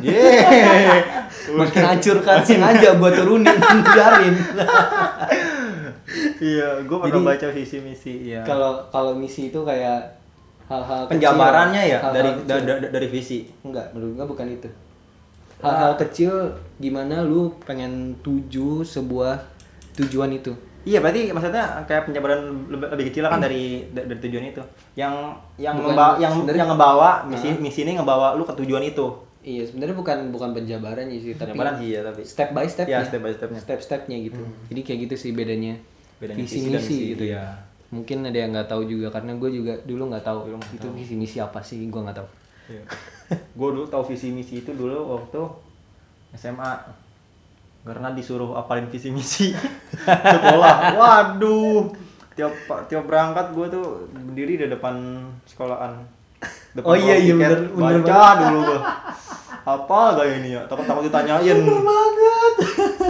[0.00, 1.04] yeah.
[1.60, 3.52] Makin hancur kan sengaja gue turunin
[3.92, 4.34] biarin.
[6.40, 10.16] Iya gue pernah Jadi- baca visi misi ya kalau kalau misi itu kayak
[10.66, 11.98] hal-hal kecil, penjabarannya ya?
[12.00, 12.48] Hal-hal dari kecil.
[12.48, 13.38] da- da- dari visi?
[13.62, 14.68] Enggak menurut gue bukan itu.
[15.60, 16.32] Hal-hal kecil
[16.76, 19.40] gimana lu pengen tuju sebuah
[19.96, 20.52] tujuan itu
[20.86, 24.62] Iya berarti maksudnya kayak penjabaran lebih, lebih kecil kan dari da- dari tujuan itu.
[24.94, 25.14] Yang
[25.58, 29.06] yang Bukan, ngebawa yang yang ngebawa misi misi ini ngebawa lu ke tujuan itu.
[29.42, 32.98] iya sebenarnya bukan bukan penjabarannya sih tapi Penjabaran sih ya tapi step by step ya
[33.00, 33.60] step by stepnya.
[33.62, 35.78] step stepnya gitu jadi kayak gitu sih bedanya
[36.18, 37.44] Bedanya visi misi misi gitu itu ya ya.
[37.88, 40.86] mungkin ada yang nggak tahu juga karena gue juga dulu nggak tahu Dulu nggak itu
[40.92, 42.28] visi misi apa sih gue nggak tahu
[42.66, 42.82] Iya.
[43.58, 45.38] gue dulu tahu visi misi itu dulu waktu
[46.34, 46.72] SMA
[47.86, 49.54] karena disuruh apalin visi misi
[50.34, 50.74] sekolah.
[50.92, 51.94] Waduh,
[52.34, 52.52] tiap
[52.84, 54.98] tiap berangkat gue tuh berdiri di depan
[55.46, 55.94] sekolahan.
[56.74, 58.80] Depan Oh iya, iya, bener- bener baca dulu gue.
[59.62, 60.62] Apa gak ini ya?
[60.66, 61.58] Takut takut ditanyain.
[61.62, 62.52] banget.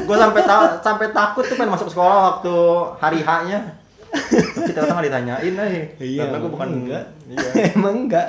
[0.06, 2.56] gue sampai ta- sampai takut tuh pengen masuk sekolah waktu
[3.00, 3.60] hari H-nya.
[4.06, 5.80] Tapi ternyata nggak ditanyain aja.
[5.98, 7.04] Iya, Karena gue bukan enggak.
[7.26, 7.48] Iya.
[7.76, 8.26] emang enggak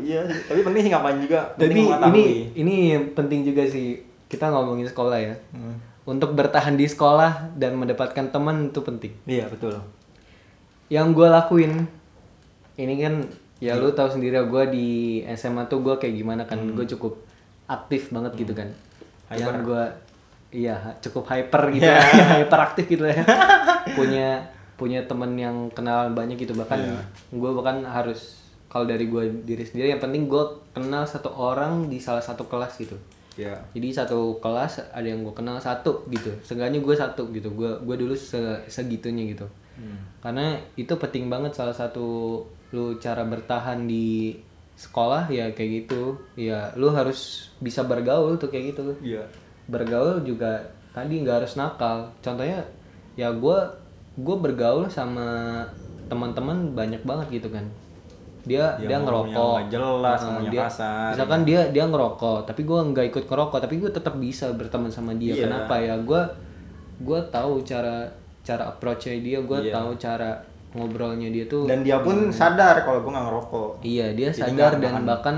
[0.00, 1.40] iya, tapi penting sih ngapain juga.
[1.58, 2.24] tapi ini
[2.54, 2.76] ini
[3.10, 5.76] penting juga sih kita ngomongin sekolah ya Hmm.
[6.06, 9.76] untuk bertahan di sekolah dan mendapatkan teman itu penting Iya betul.
[10.88, 11.86] yang gue lakuin
[12.74, 13.14] ini kan
[13.58, 14.88] ya lu tahu sendiri gue di
[15.30, 17.20] SMA tuh gue kayak gimana kan gue cukup
[17.66, 18.70] aktif banget gitu kan
[19.30, 19.62] yang Hyper.
[19.62, 19.82] gue
[20.52, 22.00] iya cukup hyper gitu Iya.
[22.18, 23.22] ya hyper aktif gitu ya
[23.90, 24.42] punya
[24.74, 26.98] punya temen yang kenalan banyak gitu bahkan Iya.
[27.30, 31.98] gue bahkan harus kalau dari gue diri sendiri yang penting gue kenal satu orang di
[31.98, 32.96] salah satu kelas gitu
[33.38, 33.54] Iya.
[33.70, 36.34] jadi satu kelas ada yang gue kenal satu gitu.
[36.42, 37.48] Seenggaknya gue satu gitu.
[37.54, 39.46] Gue gue dulu se- segitunya gitu.
[40.20, 42.42] Karena itu penting banget salah satu
[42.74, 44.36] lu cara bertahan di
[44.76, 46.18] sekolah ya kayak gitu.
[46.36, 48.96] Ya lu harus bisa bergaul tuh kayak gitu.
[49.00, 49.24] Iya.
[49.70, 52.10] bergaul juga tadi nggak harus nakal.
[52.20, 52.66] Contohnya
[53.14, 53.58] ya gue
[54.18, 55.62] gue bergaul sama
[56.10, 57.62] teman-teman banyak banget gitu kan
[58.42, 61.08] dia Yang dia ngerokok jelas, Nah, dia, kasar.
[61.12, 65.12] misalkan dia dia ngerokok tapi gue nggak ikut ngerokok tapi gue tetap bisa berteman sama
[65.14, 65.44] dia Iya.
[65.44, 66.22] kenapa ya gue
[66.98, 68.08] gue tahu cara
[68.40, 69.72] cara approach-nya dia gue Iya.
[69.72, 70.30] tahu cara
[70.70, 73.70] ngobrolnya dia tuh Dan dia pun sadar kalau gue nggak ngerokok.
[73.82, 75.36] iya dia Jadi sadar nggak- dan nggak- bahkan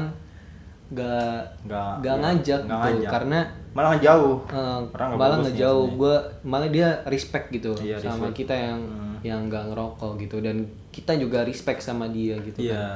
[0.91, 3.11] gak Nggak gak iya, ngajak nggak gitu ngajak.
[3.11, 3.39] karena
[3.73, 4.37] Malah ngejauh.
[4.45, 8.37] nggak malah ngejauh gue malah dia respect gitu Iya, sama respect.
[8.39, 9.17] kita yang Hmm.
[9.23, 12.69] yang nggak ngerokok gitu dan kita juga respect sama dia gitu kan.
[12.69, 12.87] Iya.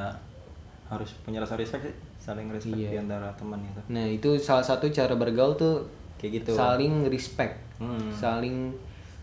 [0.87, 2.91] Harus punya rasa respect sih, saling respect Iya.
[2.93, 3.81] di antara teman itu.
[3.89, 5.83] nah itu salah satu cara bergaul tuh
[6.17, 6.51] Kayak gitu.
[6.55, 8.09] saling respect Hmm.
[8.11, 8.73] saling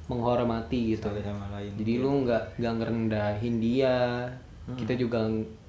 [0.06, 1.72] menghormati gitu Satu sama lain.
[1.74, 3.96] jadi lu nggak nggak ngerendahin dia
[4.64, 4.76] Hmm.
[4.76, 5.24] kita juga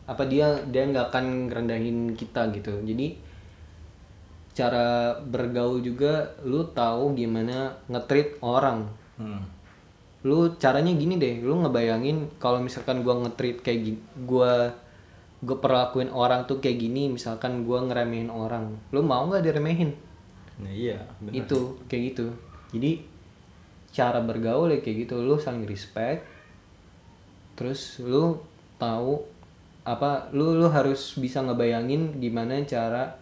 [0.05, 3.15] apa dia dia nggak akan ngerendahin kita gitu jadi
[4.51, 4.87] cara
[5.21, 9.39] bergaul juga lu tahu gimana ngetreat orang Hmm.
[10.25, 14.73] Lu caranya gini deh lu ngebayangin kalau misalkan gua ngetreat kayak gini gua
[15.45, 19.93] gue perlakuin orang tuh kayak gini misalkan gua ngeremehin orang lu mau nggak diremehin
[20.55, 21.45] Nah, iya, benar.
[21.45, 22.27] itu kayak gitu
[22.73, 23.03] jadi
[23.91, 26.23] cara bergaul ya kayak gitu lu saling respect
[27.55, 28.39] terus lu
[28.77, 29.23] tahu
[29.85, 33.15] apa lu lu harus bisa ngebayangin gimana cara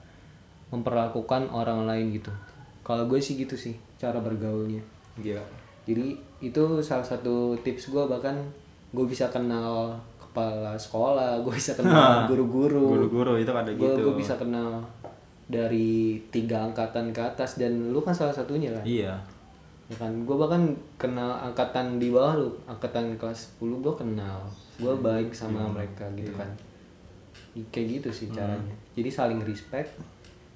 [0.71, 2.33] memperlakukan orang lain gitu
[2.81, 4.81] kalau gue sih gitu sih cara bergaulnya
[5.19, 5.43] Iya.
[5.85, 8.35] jadi itu salah satu tips gue bahkan
[8.91, 12.99] gue bisa kenal kepala sekolah gue bisa kenal guru-guru.
[12.99, 14.19] Guru-guru itu ada gue gitu.
[14.19, 14.83] bisa kenal
[15.47, 18.83] dari tiga angkatan ke atas dan lu kan salah satunya kan?
[18.83, 19.15] Iya.
[19.87, 20.13] ya kan?
[20.27, 24.43] Gue bahkan kenal angkatan di bawah lu angkatan kelas 10 gue kenal.
[24.83, 26.51] Gue baik sama mereka gitu kan?
[27.71, 28.75] Kayak gitu sih caranya.
[28.99, 29.95] Jadi saling respect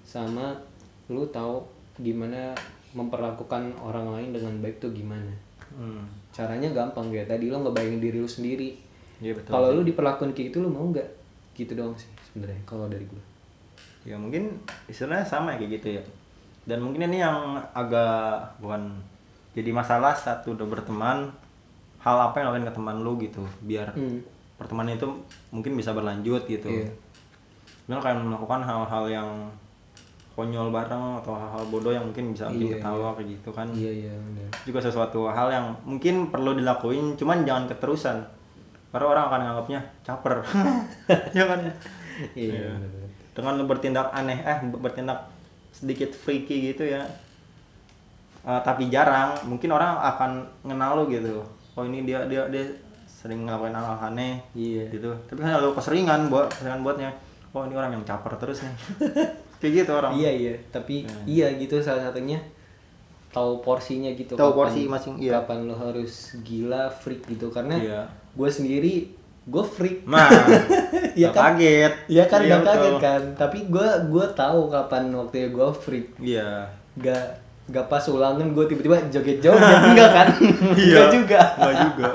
[0.02, 0.50] sama
[1.06, 1.62] lu tahu
[2.02, 2.50] gimana
[2.96, 6.04] memperlakukan orang lain dengan baik tuh gimana Hmm.
[6.30, 8.70] caranya gampang kayak tadi lo ngebayangin diri lu sendiri
[9.16, 9.50] Iya betul.
[9.50, 11.08] kalau lu diperlakukan kayak gitu lu mau nggak
[11.52, 13.22] gitu doang sih sebenarnya kalau dari gue
[14.04, 14.54] ya mungkin
[14.86, 16.02] istilahnya sama ya kayak gitu ya
[16.64, 18.92] dan mungkin ini yang agak bukan
[19.52, 21.32] jadi masalah saat udah berteman
[21.98, 24.20] hal apa yang lakuin ke teman lu gitu biar Hmm.
[24.54, 25.08] pertemanan itu
[25.50, 26.88] mungkin bisa berlanjut gitu Iya.
[27.88, 29.28] Kayak melakukan hal-hal yang
[30.36, 33.66] konyol bareng atau hal-hal bodoh yang mungkin bisa bikin Iya, ketawa kayak gitu kan.
[33.72, 38.20] Iya iya benar juga sesuatu hal yang mungkin perlu dilakuin cuman jangan keterusan.
[38.92, 40.34] Karena orang akan nganggapnya caper.
[41.36, 41.60] Ya kan?
[42.32, 42.76] Iya.
[43.32, 45.28] dengan lu bertindak aneh eh bertindak
[45.68, 47.04] sedikit freaky gitu ya.
[48.42, 50.30] Eh, tapi jarang mungkin orang akan
[50.62, 51.40] kenal lu gitu.
[51.72, 52.64] Oh ini dia dia dia
[53.06, 54.88] sering ngelakuin hal aneh Iya.
[54.88, 55.16] gitu.
[55.26, 57.10] Tapi kan lu keseringan buat keseringan buatnya.
[57.52, 58.72] Oh ini orang yang caper terus nih
[59.58, 62.36] kayak gitu orang Iya iya, tapi iya gitu salah satunya
[63.28, 64.32] tahu porsinya gitu.
[64.32, 65.36] Tahu porsi masing- iya.
[65.36, 68.00] Kapan lo harus gila freak gitu karena Iya.
[68.32, 68.94] gue sendiri
[69.44, 70.02] gue freak.
[70.04, 70.26] nah
[71.14, 71.52] Iya nggak kan?
[71.54, 72.98] kaget Iya kan Iya, gak kaget betul.
[72.98, 76.06] kan, tapi gue gue tahu kapan waktunya gue freak.
[76.18, 76.48] iya
[76.94, 77.24] Gak
[77.66, 80.28] gak pas ulangan gue tiba-tiba joget-joget enggak kan?
[80.32, 81.40] Enggak juga.
[81.42, 81.58] Iya.
[81.58, 82.10] Nggak juga.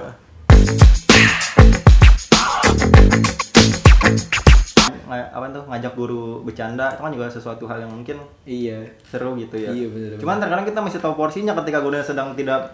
[5.12, 8.88] Apa tuh ngajak guru bercanda itu kan juga sesuatu hal yang mungkin Iya.
[9.01, 9.70] seru gitu ya.
[9.70, 12.72] Iya, bener, Cuman terkadang kita masih tahu porsinya ketika gurunya sedang tidak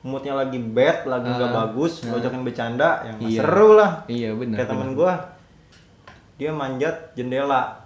[0.00, 3.40] moodnya lagi bad, lagi nggak Ah, bagus, ngajakin bercanda, yang Iya.
[3.40, 3.90] seru lah.
[4.06, 4.56] Iya benar.
[4.56, 5.12] Kayak temen gua,
[6.34, 7.76] dia manjat jendela,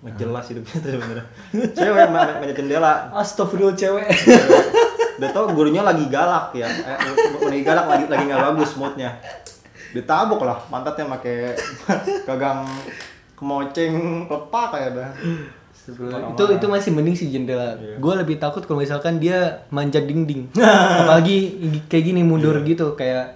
[0.00, 1.26] nggak jelas hidupnya tuh sebenarnya.
[1.72, 4.06] Cewek ma- manjat jendela, Astagfirullah cewek.
[5.12, 6.98] udah tau gurunya lagi galak ya eh,
[7.38, 9.12] lagi galak lagi lagi nggak bagus moodnya
[9.92, 11.52] ditabuk lah pantatnya pakai
[12.26, 12.64] gagang
[13.42, 15.10] kemoceng lepak kayak dah
[15.82, 17.74] itu itu masih mending sih jendela.
[17.74, 17.98] Iya.
[17.98, 20.54] Gue lebih takut kalau misalkan dia manjat dinding.
[21.02, 21.58] Apalagi
[21.90, 23.34] kayak gini mundur gitu kayak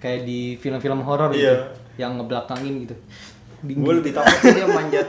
[0.00, 1.68] kayak di film-film horor gitu Iya.
[2.00, 2.96] yang ngebelakangin gitu.
[3.60, 5.06] Gue lebih takut dia manjat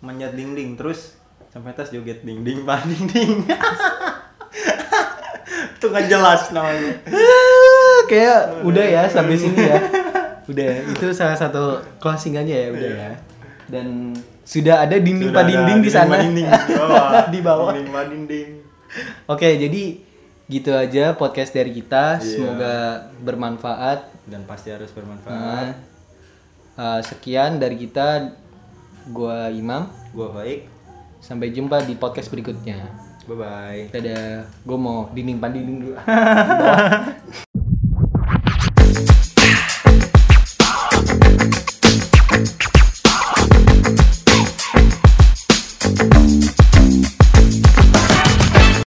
[0.00, 1.20] manjat dinding terus
[1.52, 3.44] sampai tas joget dinding pak dinding
[5.80, 6.92] itu nggak jelas namanya
[8.10, 9.80] kayak udah ya sampai sini ya.
[10.48, 10.76] Udah ya.
[10.88, 13.10] itu salah satu closing aja ya udah ya.
[13.70, 14.12] Dan
[14.42, 16.14] sudah ada dinding Sudah pak ada dinding di sana.
[16.18, 17.70] dinding di bawah Di bawah.
[17.70, 18.50] dinding pak dinding
[19.24, 19.82] Oke, jadi
[20.44, 22.18] gitu aja podcast dari kita.
[22.18, 22.26] Iya.
[22.26, 22.74] Semoga
[23.16, 24.10] bermanfaat.
[24.26, 25.70] dan pasti harus bermanfaat Nah,
[26.76, 28.34] uh, sekian dari kita.
[29.06, 29.86] Gua Imam.
[30.10, 30.60] gue baik
[31.18, 32.82] Sampai jumpa di podcast berikutnya.
[33.24, 34.42] bye bye Dadah.
[34.60, 35.94] Gue mau dinding pan dinding dulu.